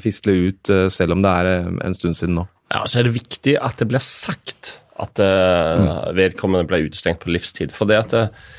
[0.05, 2.47] fisle ut, selv om det er en stund siden nå.
[2.73, 7.33] Ja, så er det viktig at det blir sagt at uh, vedkommende ble utestengt på
[7.35, 7.75] livstid.
[7.75, 8.51] For det at uh,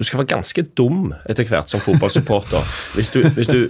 [0.00, 2.64] du skal være ganske dum etter hvert som fotballsupporter
[2.96, 3.66] hvis du, hvis du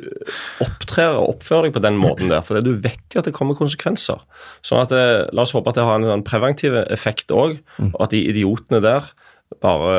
[0.62, 2.44] opptrer og oppfører deg på den måten der.
[2.46, 4.22] For du vet jo at det kommer konsekvenser.
[4.62, 5.02] Sånn at det,
[5.34, 7.58] La oss håpe at det har en sånn preventiv effekt òg,
[7.90, 9.10] og at de idiotene der
[9.58, 9.98] bare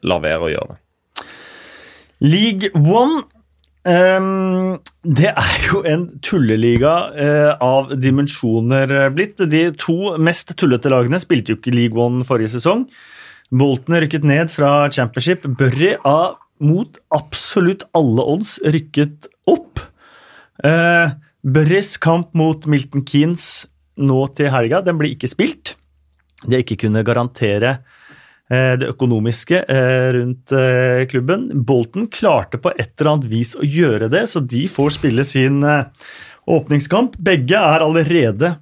[0.00, 0.80] lar være å gjøre det.
[2.24, 3.26] League One
[3.90, 9.42] ehm, det er jo en tulleliga uh, av dimensjoner eh, blitt.
[9.50, 12.86] De to mest tullete lagene spilte jo ikke League One forrige sesong.
[13.54, 15.44] Bolton rykket ned fra Championship.
[15.58, 19.82] Burry har mot absolutt alle odds rykket opp.
[20.64, 21.12] Uh,
[21.44, 23.66] Burrys kamp mot Milton Keanes
[24.00, 25.74] nå til helga, den blir ikke spilt.
[26.44, 27.93] De har ikke kunnet garantere eh,
[28.76, 31.46] det økonomiske eh, rundt eh, klubben.
[31.64, 35.62] Bolton klarte på et eller annet vis å gjøre det, så de får spille sin
[35.64, 35.86] eh,
[36.52, 37.16] åpningskamp.
[37.24, 38.56] Begge er allerede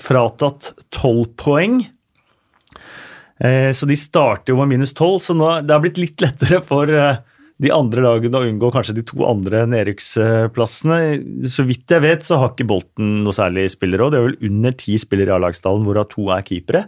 [0.00, 1.82] fratatt tolv poeng.
[3.40, 6.62] Eh, Så de starter jo med minus tolv, så nå, det har blitt litt lettere
[6.64, 7.20] for eh,
[7.60, 10.98] de andre lagene å unngå kanskje de to andre nedrykksplassene.
[11.44, 14.14] Så vidt jeg vet, så har ikke Bolten noe særlig spillerråd.
[14.14, 16.86] Det er vel under ti spillere i A-lagstallen, hvorav to er keepere.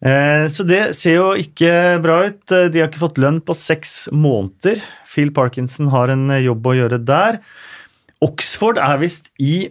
[0.00, 2.40] Eh, Så det ser jo ikke bra ut.
[2.52, 4.80] Eh, De har ikke fått lønn på seks måneder.
[5.06, 7.40] Phil Parkinson har en eh, jobb å gjøre der.
[8.24, 9.70] Oxford er visst i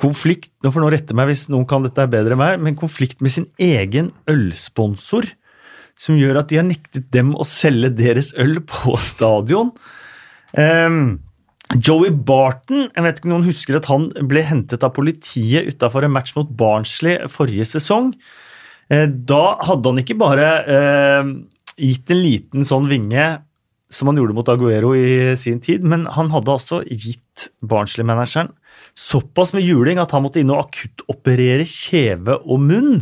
[0.00, 3.20] konflikt Nå får noen rette meg hvis noen kan dette bedre enn meg, men konflikt
[3.20, 5.28] med sin egen ølsponsor.
[6.00, 9.68] som gjør at de har nektet dem å selge deres øl på stadion.
[10.56, 11.18] Um,
[11.78, 16.06] Joey Barton, jeg vet ikke om noen husker at han ble hentet av politiet utafor
[16.06, 18.10] en match mot Barnsley forrige sesong.
[18.90, 21.30] Eh, da hadde han ikke bare eh,
[21.78, 23.28] gitt en liten sånn vinge
[23.90, 28.52] som han gjorde mot Aguero i sin tid, men han hadde altså gitt Barnsley-manageren
[28.98, 32.94] såpass med juling at han måtte inn og akuttoperere kjeve og munn.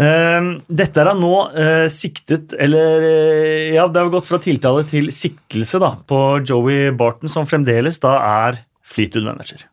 [0.00, 4.86] Uh, dette er da nå uh, siktet Eller uh, ja, det har gått fra tiltale
[4.88, 9.66] til siktelse da, på Joey Barton, som fremdeles da er Fleetwood-manager.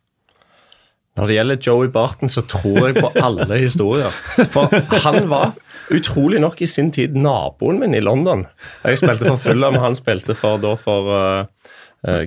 [1.17, 4.13] Når det gjelder Joey Barton, så tror jeg på alle historier.
[4.53, 4.69] For
[5.05, 5.55] han var
[5.95, 8.45] utrolig nok i sin tid naboen min i London.
[8.83, 11.47] Jeg spilte for Fulham, han spilte for, da for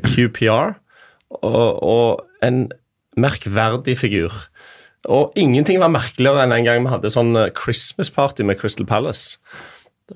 [0.09, 0.75] QPR.
[1.47, 2.65] Og, og, en
[3.21, 4.33] merkverdig figur.
[5.09, 8.87] Og ingenting var merkeligere enn en gang vi hadde sånn eh, Christmas party med Crystal
[8.89, 9.39] Palace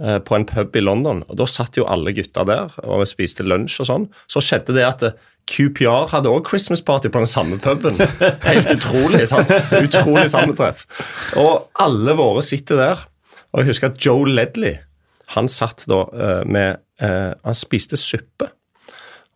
[0.00, 1.22] eh, på en pub i London.
[1.28, 4.08] og Da satt jo alle gutta der, og vi spiste lunsj og sånn.
[4.28, 5.16] Så skjedde det at eh,
[5.48, 7.96] QPR hadde òg Christmas party på den samme puben.
[8.48, 9.52] Helt utrolig, sant?
[9.72, 10.84] Utrolig sammentreff.
[11.40, 13.06] Og alle våre sitter der.
[13.52, 14.76] Og jeg husker at Joe Ledley,
[15.36, 16.04] han satt da
[16.44, 18.48] med Han spiste suppe.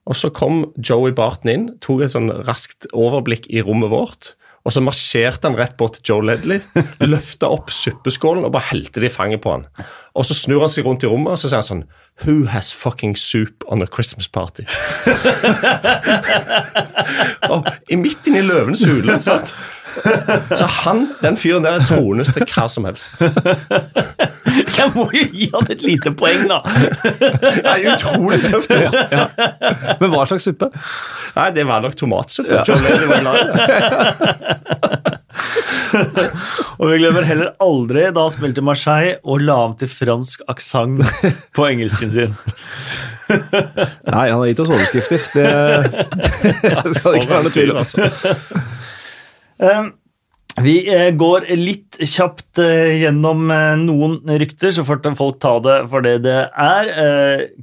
[0.09, 4.33] Og så kom Joey Barton inn, tok et sånn raskt overblikk i rommet vårt.
[4.69, 6.59] Og så marsjerte han rett bort til Joe Ledley,
[7.15, 9.65] løfta opp suppeskålen og bare helte det i fanget på han.
[10.13, 11.87] Og så snur han seg rundt i rommet og så sier han sånn
[12.27, 14.67] Who has fucking soup on a Christmas party?
[17.55, 19.17] og i midt inni løvens hule.
[19.25, 19.55] sant?
[20.57, 23.21] Så han, den fyren der, er trones til hva som helst.
[24.79, 26.61] Jeg må jo gi han et lite poeng, da.
[26.65, 28.97] Det er utrolig tøft gjort.
[29.13, 29.27] Ja.
[30.01, 30.71] Men hva slags suppe?
[31.37, 32.55] Nei, Det var nok tomatsuppe.
[32.55, 32.63] Ja.
[36.79, 41.05] og vi glemmer heller aldri da han spilte Marseille og la om til fransk aksent
[41.57, 42.37] på engelsken sin.
[43.29, 45.19] Nei, han har gitt oss overskrifter.
[45.37, 45.49] Det,
[46.85, 47.81] det skal det ikke være noe tvil om.
[47.83, 47.99] Altså.
[49.59, 49.93] Um,
[50.63, 55.77] vi eh, går litt kjapt eh, gjennom eh, noen rykter, så får folk ta det
[55.93, 56.91] for det det er.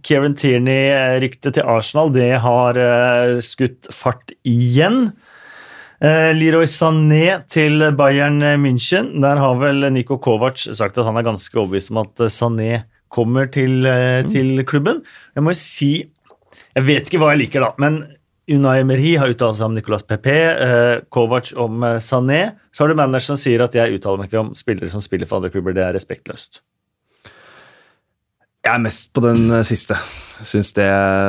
[0.06, 2.80] Kieran Tierney-ryktet til Arsenal det har
[3.43, 5.10] skutt fart igjen.
[6.06, 9.14] Leroy Sané til Bayern München.
[9.24, 13.48] Der har vel Niko Kovac sagt at han er ganske overbevist om at Sané kommer
[13.50, 13.88] til,
[14.30, 15.02] til klubben.
[15.34, 15.93] Jeg må jo si
[16.76, 18.04] Jeg vet ikke hva jeg liker, da, men
[18.46, 22.41] Unai Emery har uttalt seg om Nicolas Pepe, eh, Kovac om eh, Sané.
[22.72, 25.30] Så har du manageren som sier at jeg uttaler meg ikke om spillere som spiller
[25.30, 25.74] for andre klubber.
[25.74, 26.62] Det er respektløst.
[28.66, 29.93] Jeg er mest på den eh, siste.
[30.45, 30.88] Syns det,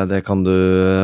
[0.09, 0.55] det kan du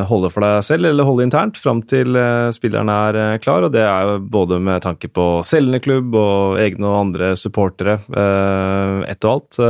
[0.09, 3.67] holde for deg selv, eller holde internt, fram til eh, spilleren er eh, klar.
[3.67, 7.99] Og det er jo både med tanke på selgende klubb og egne og andre supportere.
[9.13, 9.61] Ett og alt.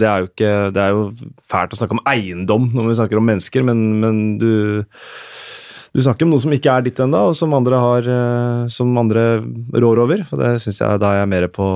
[0.00, 1.04] Det er jo ikke Det er jo
[1.52, 4.50] fælt å snakke om eiendom når vi snakker om mennesker, men, men du
[5.94, 8.92] du snakker om noe som ikke er ditt ennå, og som andre, har, eh, som
[9.00, 9.26] andre
[9.72, 10.24] rår over.
[10.28, 11.68] For Det syns jeg da er jeg mer på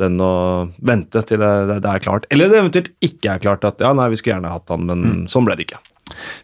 [0.00, 0.32] den å
[0.80, 2.28] vente til det, det, er klart.
[2.32, 5.06] Eller det eventuelt ikke er klart at ja, nei, vi skulle gjerne hatt han, men
[5.06, 5.24] mm.
[5.32, 5.82] sånn ble det ikke.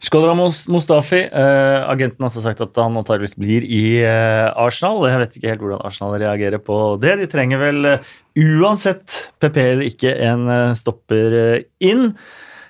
[0.04, 5.06] Skodra Mustafi, eh, agenten har sagt at han antageligvis blir i eh, Arsenal.
[5.10, 7.16] Jeg vet ikke helt hvordan Arsenal reagerer på det.
[7.22, 12.12] De trenger vel uh, uansett PP eller ikke en uh, stopper inn.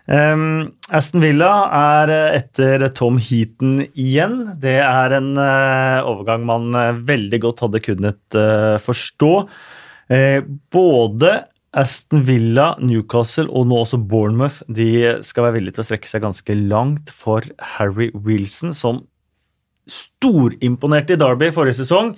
[0.06, 4.38] Um, Aston Villa er eh, etter Tom Heaton igjen.
[4.62, 9.32] Det er en uh, overgang man uh, veldig godt hadde kunnet uh, forstå.
[10.70, 11.30] både
[11.74, 16.22] Aston Villa, Newcastle og nå også Bournemouth de skal være villige til å strekke seg
[16.22, 17.42] ganske langt for
[17.74, 19.02] Harry Wilson, som
[19.90, 22.14] storimponerte i Derby forrige sesong.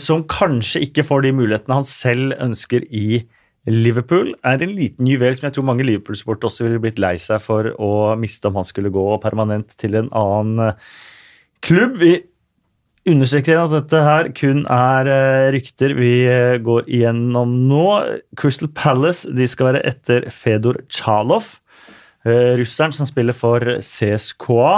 [0.00, 3.22] Som kanskje ikke får de mulighetene han selv ønsker i
[3.70, 7.40] Liverpool er en liten juvel som jeg tror mange Liverpool-supportere også ville blitt lei seg
[7.40, 10.74] for å miste om han skulle gå permanent til en annen eh,
[11.64, 11.96] klubb.
[12.02, 12.12] Vi
[13.08, 17.88] understreker at dette her kun er eh, rykter vi eh, går igjennom nå.
[18.36, 21.56] Crystal Palace de skal være etter Fedor Chalov,
[22.24, 24.68] russeren som spiller for CSKA.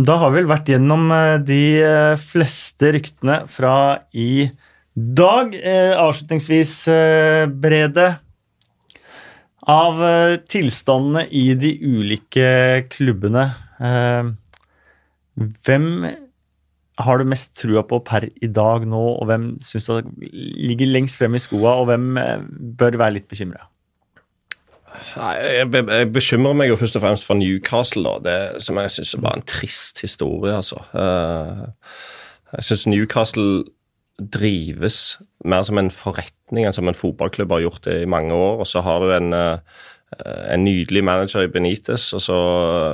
[0.00, 1.12] Da har vi vel vært gjennom
[1.44, 1.60] de
[2.16, 3.74] fleste ryktene fra
[4.16, 4.48] i
[4.96, 8.18] Dag, eh, avslutningsvis, eh, Brede.
[9.70, 13.44] Av eh, tilstandene i de ulike klubbene,
[13.78, 14.32] eh,
[15.38, 15.86] hvem
[17.00, 21.20] har du mest trua på per i dag nå, og hvem syns du ligger lengst
[21.20, 23.68] frem i skoa, og hvem eh, bør være litt bekymra?
[25.14, 28.18] Jeg, jeg, bekymrer meg jo først og fremst for Newcastle, da.
[28.26, 30.82] Det, som jeg syns var en trist historie, altså.
[32.50, 33.62] Jeg syns Newcastle
[34.20, 38.60] drives mer som en forretning enn som en fotballklubb har gjort det i mange år.
[38.62, 39.58] Og så har du en, eh,
[40.54, 42.38] en nydelig manager i Benitez, og så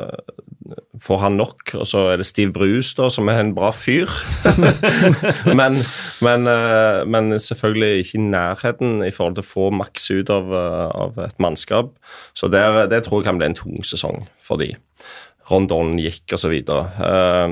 [0.06, 1.74] eh, får han nok.
[1.74, 4.10] Og så er det Steve Bruce, da, som er en bra fyr.
[5.60, 5.80] men,
[6.22, 10.52] men, eh, men, selvfølgelig ikke i nærheten i forhold til å få maks ut av,
[10.54, 11.94] av et mannskap.
[12.34, 14.74] Så der, det tror jeg kan bli en tung sesong for de.
[15.50, 16.54] Rondon gikk osv.
[16.66, 17.46] Uh,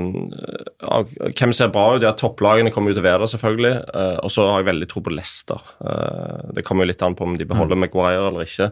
[1.31, 2.03] hvem ser bra ut?
[2.03, 3.73] Ja, Topplagene kommer jo til å være der, selvfølgelig.
[3.95, 5.63] Uh, og så har jeg veldig tro på Leicester.
[5.79, 7.85] Uh, det kommer jo litt an på om de beholder mm.
[7.85, 8.69] Maguire eller ikke.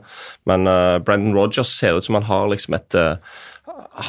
[0.50, 3.02] Men uh, Brendan Rogers ser ut som han har liksom et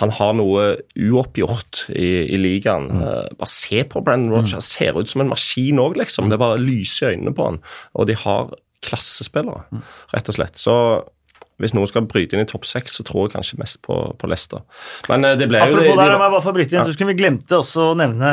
[0.00, 0.62] han har noe
[0.96, 2.88] uoppgjort i, i ligaen.
[2.90, 3.36] Mm.
[3.38, 4.56] bare se på Brendan Rogers.
[4.56, 6.28] Han ser ut som en maskin òg, liksom.
[6.28, 7.60] Det er bare lyser i øynene på han.
[7.94, 8.50] Og de har
[8.84, 9.84] klassespillere, mm.
[10.16, 10.60] rett og slett.
[10.60, 10.74] Så
[11.62, 14.30] hvis noen skal bryte inn i topp seks, så tror jeg kanskje mest på, på
[14.30, 14.64] Leicester.
[15.10, 16.80] Men eh, det ble Apropos jo Apropos der, de, bare bryte inn.
[16.80, 16.86] Ja.
[16.88, 18.32] Så skulle vi glemte også å nevne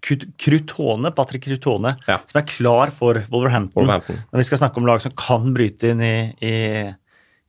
[0.00, 2.18] Krutone, Patrick Krutone, ja.
[2.30, 5.92] som er klar for Wolverhampton, Wolverhampton, når vi skal snakke om lag som kan bryte
[5.92, 6.56] inn i, i,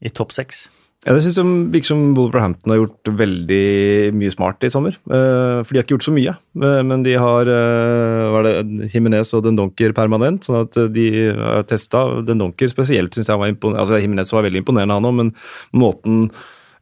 [0.04, 0.66] i topp seks.
[1.04, 4.96] Ja, Det synes jeg virker som Wolverhampton har gjort veldig mye smart i sommer.
[5.04, 8.90] Uh, for de har ikke gjort så mye, uh, men de har hva var det
[8.94, 10.48] Jimenez og Dendonker permanent.
[10.48, 13.84] sånn at de har testa Dendonker spesielt, syns jeg var imponerende.
[13.84, 15.34] Altså, Jimenez var veldig imponerende, han òg, men
[15.76, 16.30] måten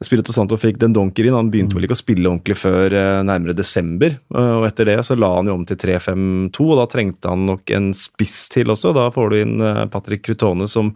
[0.02, 1.36] Spirito Santo fikk den donker inn.
[1.38, 4.16] Han begynte vel ikke å spille ordentlig før eh, nærmere desember.
[4.34, 7.46] Eh, og Etter det så la han jo om til 3-5-2, og da trengte han
[7.46, 8.96] nok en spiss til også.
[8.98, 10.90] Da får du inn eh, Patrick Crutone, som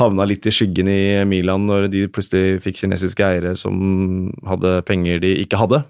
[0.00, 5.20] havna litt i skyggen i Milan når de plutselig fikk kinesiske eiere som hadde penger
[5.24, 5.82] de ikke hadde.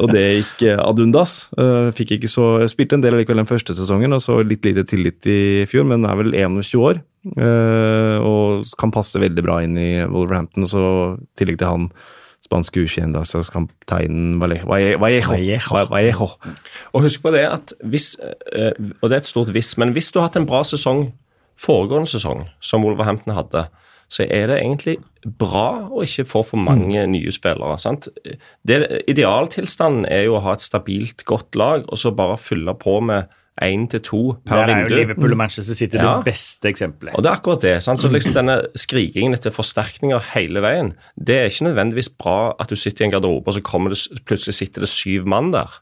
[0.00, 1.36] og det gikk ad undas.
[1.98, 5.26] Fikk ikke så, Spilte en del likevel den første sesongen, og så litt lite tillit
[5.30, 7.02] i fjor, men er vel 21 år.
[7.34, 10.66] Uh, og kan passe veldig bra inn i Wolverhampton.
[10.66, 10.84] Og så
[11.16, 11.90] i tillegg til han
[12.46, 14.68] spanske U21-landslagskapteinen Vallejo.
[14.70, 16.28] Vallejo.
[16.92, 18.70] Og husk på det at hvis, uh,
[19.00, 21.08] og det er et stort hvis, men hvis du har hatt en bra sesong
[21.56, 23.66] foregående sesong, som Wolverhampton hadde,
[24.12, 24.98] så er det egentlig
[25.40, 27.14] bra å ikke få for mange mm.
[27.14, 27.78] nye spillere.
[27.82, 28.06] sant?
[28.66, 28.78] Det,
[29.10, 33.32] idealtilstanden er jo å ha et stabilt, godt lag, og så bare fylle på med
[33.64, 34.72] én til to per vindu.
[34.72, 36.16] Der er jo Liverpool og Manchester City ja.
[36.16, 37.14] det beste eksempelet.
[37.14, 37.74] Og det er akkurat det.
[37.84, 38.00] Sant?
[38.00, 42.76] Så liksom denne skrikingen etter forsterkninger hele veien, det er ikke nødvendigvis bra at du
[42.76, 45.80] sitter i en garderobe, og så det, plutselig sitter det syv mann der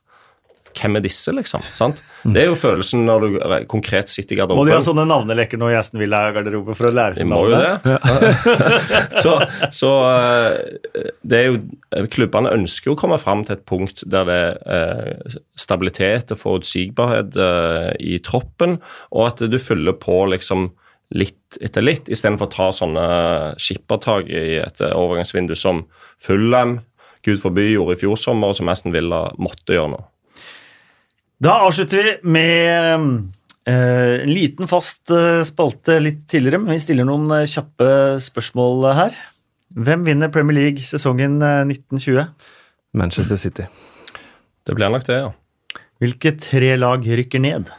[0.74, 1.62] hvem er disse, liksom?
[1.76, 2.02] Sant?
[2.24, 3.38] Det er jo følelsen når du
[3.70, 4.62] konkret sitter i garderoben.
[4.62, 7.84] Må de ha sånne navneleker når gjesten vil ha garderobe for å lære seg navnet?
[7.84, 9.22] De må jo det.
[9.24, 9.34] så,
[9.74, 14.24] så, eh, det er jo Klubbene ønsker jo å komme fram til et punkt der
[14.28, 18.78] det er eh, stabilitet og forutsigbarhet eh, i troppen,
[19.12, 20.70] og at du fyller på liksom
[21.14, 23.04] litt etter litt, istedenfor å ta sånne
[23.60, 25.84] skippertak i et overgangsvindu som
[26.24, 26.80] Fullem,
[27.24, 30.00] Gud forby, gjorde i fjor sommer, og som Aston Villa måtte gjøre nå.
[31.42, 33.00] Da avslutter vi med
[33.68, 37.88] uh, en liten fast uh, spalte litt tidligere, men vi stiller noen uh, kjappe
[38.22, 39.16] spørsmål her.
[39.74, 42.28] Hvem vinner Premier League sesongen 1920?
[42.94, 43.66] Manchester City.
[44.64, 45.32] Det blir nok det, ja.
[45.98, 47.72] Hvilke tre lag rykker ned?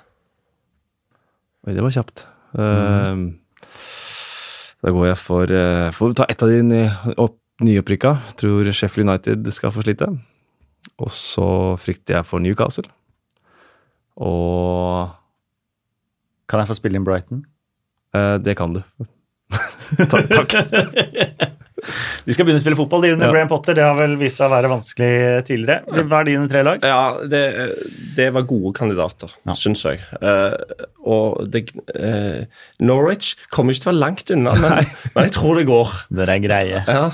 [1.66, 2.26] Oi, det var kjapt.
[2.56, 3.24] Mm.
[4.84, 5.52] Da går jeg for
[5.98, 6.84] Får vi ta ett av de
[7.64, 8.12] nyopprykka.
[8.40, 10.12] Tror Sheffield United skal få slite.
[11.00, 11.48] Og så
[11.82, 12.88] frykter jeg for Newcastle.
[14.24, 15.12] Og
[16.48, 17.44] Kan jeg få spille inn Brighton?
[18.16, 18.82] Eh, det kan du.
[20.12, 20.30] takk.
[20.30, 20.54] takk.
[22.26, 23.34] De skal begynne å spille fotball de under ja.
[23.34, 23.78] Graham Potter.
[23.78, 25.12] Det har vel vist seg å være vanskelig
[25.48, 26.06] tidligere.
[26.10, 26.86] Hva er dine tre lag?
[26.86, 27.44] Ja, Det,
[28.18, 29.56] det var gode kandidater, ja.
[29.60, 30.02] syns jeg.
[30.22, 30.56] Uh,
[31.06, 32.46] og det, uh,
[32.82, 35.96] Norwich kommer ikke til å være langt unna, men, men jeg tror det går.
[36.16, 36.84] Det er greie.
[36.88, 37.10] Ja.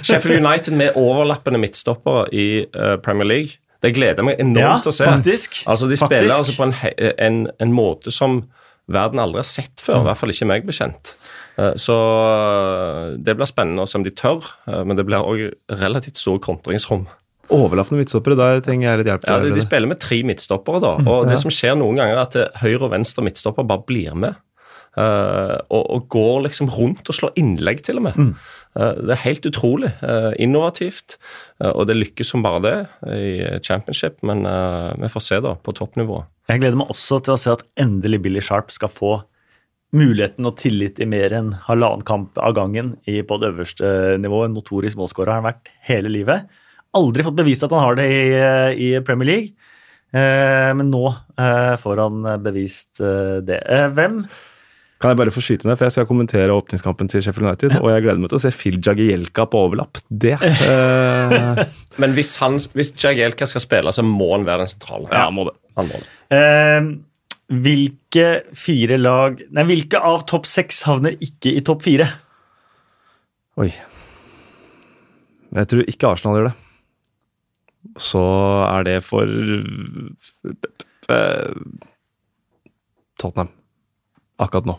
[0.00, 4.94] Sheffield United med overlappende midtstoppere i uh, Premier League det gleder meg enormt ja, å
[4.94, 5.06] se.
[5.08, 5.62] Faktisk.
[5.66, 6.74] Altså, De spiller altså på en,
[7.18, 8.44] en, en, måte som
[8.92, 10.00] verden aldri har sett før.
[10.00, 10.04] Mm.
[10.04, 11.16] I hvert fall ikke meg bekjent.
[11.58, 11.96] Eh, så
[12.28, 15.48] eh, det blir spennende å se om de tør, eh, men det blir òg
[15.82, 17.08] relativt store kontringsrom.
[17.52, 19.26] Overlappende midtstoppere, der trenger jeg litt hjelp.
[19.28, 20.94] Ja, de, de spiller med tre midtstoppere, da.
[21.02, 21.32] Mm, og ja.
[21.32, 24.38] det som skjer noen ganger, er at høyre og venstre midtstopper bare blir med.
[24.92, 28.18] Uh, og, og, går liksom rundt og slår innlegg, til og med.
[28.18, 28.32] Mm.
[28.76, 29.92] Uh, det er helt utrolig.
[30.04, 31.16] Uh, innovativt.
[31.62, 32.76] og det lykkes som bare det
[33.14, 34.42] i championship, men
[34.98, 36.24] vi får se da, på toppnivå.
[36.50, 39.20] Jeg gleder meg også til å se at endelig Billy Sharp skal få
[39.94, 44.50] muligheten og tillit i mer enn halvannen kamp av gangen i, på det øverste nivået.
[44.50, 46.50] En notorisk målskårer har han vært hele livet.
[46.98, 48.24] Aldri fått bevist at han har det i,
[48.88, 49.68] i Premier League,
[50.12, 51.06] men nå
[51.80, 53.62] får han bevist det.
[53.94, 54.24] hvem
[55.02, 57.88] kan jeg bare få skyte ned, for jeg skal kommentere åpningskampen til Sheffield United, og
[57.90, 59.98] jeg gleder meg til å se Phil Jagielka på overlapp.
[60.08, 61.62] Det uh...
[62.02, 65.08] Men hvis, han, hvis Jagielka skal spille, så må han være den sentrale.
[65.10, 65.56] Ja, må det.
[65.80, 66.08] Han må det.
[66.30, 68.26] Uh, hvilke
[68.56, 72.06] fire lag Nei, hvilke av topp seks havner ikke i topp fire?
[73.60, 73.68] Oi.
[75.52, 76.54] Jeg tror ikke Arsenal gjør det.
[78.00, 78.22] Så
[78.68, 79.26] er det for
[81.10, 81.50] uh,
[83.20, 83.52] Tottenham.
[84.40, 84.78] Akkurat nå.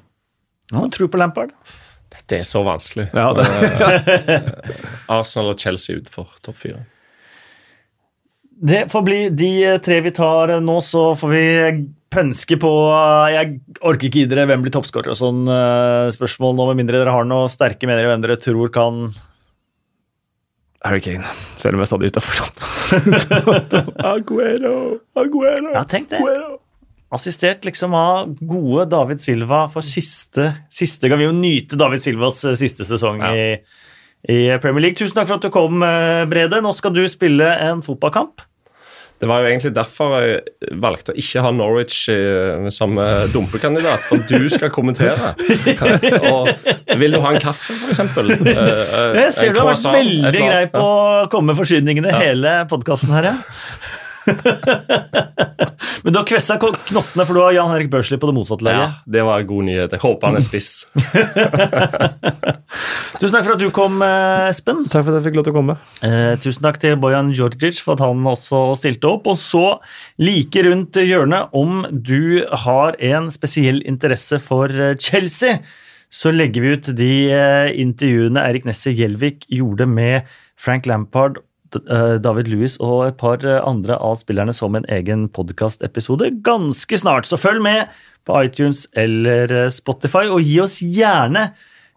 [0.74, 1.54] Nå tror på Lampard.
[2.14, 3.08] Dette er så vanskelig.
[3.14, 4.40] Ja, det-
[5.14, 6.84] Arsenal og Chelsea utenfor topp fire.
[8.64, 9.50] Det får bli de
[9.84, 11.44] tre vi tar nå, så får vi
[12.14, 12.70] pønske på
[13.34, 17.02] Jeg orker ikke gi dere hvem blir toppskårer og sånn eh, spørsmål nå, med mindre
[17.02, 19.08] dere har noen sterke meninger hvem dere tror kan
[20.86, 21.26] Harry Kane.
[21.64, 22.44] Selv om jeg stadig utafor.
[24.14, 24.76] Aguero,
[25.18, 26.22] Aguero, Ja, tenk det.
[27.14, 31.22] Assistert liksom av gode David Silva for siste, siste gang.
[31.22, 33.44] Vi må nyte David Silvas eh, siste sesong i,
[34.34, 34.98] i Premier League.
[34.98, 36.64] Tusen takk for at du kom, eh, Brede.
[36.66, 38.42] Nå skal du spille en fotballkamp.
[39.22, 42.98] Det var jo egentlig derfor jeg valgte å ikke ha Norwich eh, som
[43.32, 45.36] dumpekandidat, for du skal kommentere.
[46.34, 46.50] Og
[46.98, 48.02] vil du ha en kaffe, f.eks.?
[48.02, 53.36] Jeg ser du har vært veldig grei på å komme med forsyningene hele podkasten her,
[53.36, 54.02] ja.
[56.04, 58.88] Men du har kvessa knottene, for du har Jan Henrik Børsli på det motsatte Ja,
[59.08, 59.96] det var en god nyhet.
[59.96, 60.70] Jeg håper han er spiss.
[63.22, 64.84] Tusen takk for at du kom, eh, Espen.
[64.90, 65.76] Takk for at jeg fikk lov til å komme.
[66.04, 69.30] Eh, tusen takk til Bojan Djordjic for at han også stilte opp.
[69.32, 69.66] Og så,
[70.20, 75.62] like rundt hjørnet, om du har en spesiell interesse for eh, Chelsea,
[76.14, 81.40] så legger vi ut de eh, intervjuene Erik Nesse Gjelvik gjorde med Frank Lampard,
[82.24, 87.30] David Lewis og et par eh, andre av spillerne som en egen podkastepisode ganske snart.
[87.30, 87.92] Så følg med
[88.28, 91.50] på iTunes eller eh, Spotify, og gi oss gjerne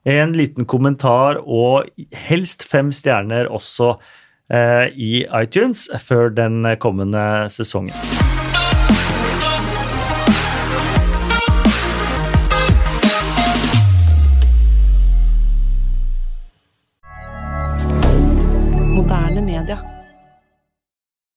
[0.07, 1.89] en liten kommentar og
[2.29, 3.97] helst fem stjerner også
[4.55, 8.46] eh, i iTunes før den kommende sesongen.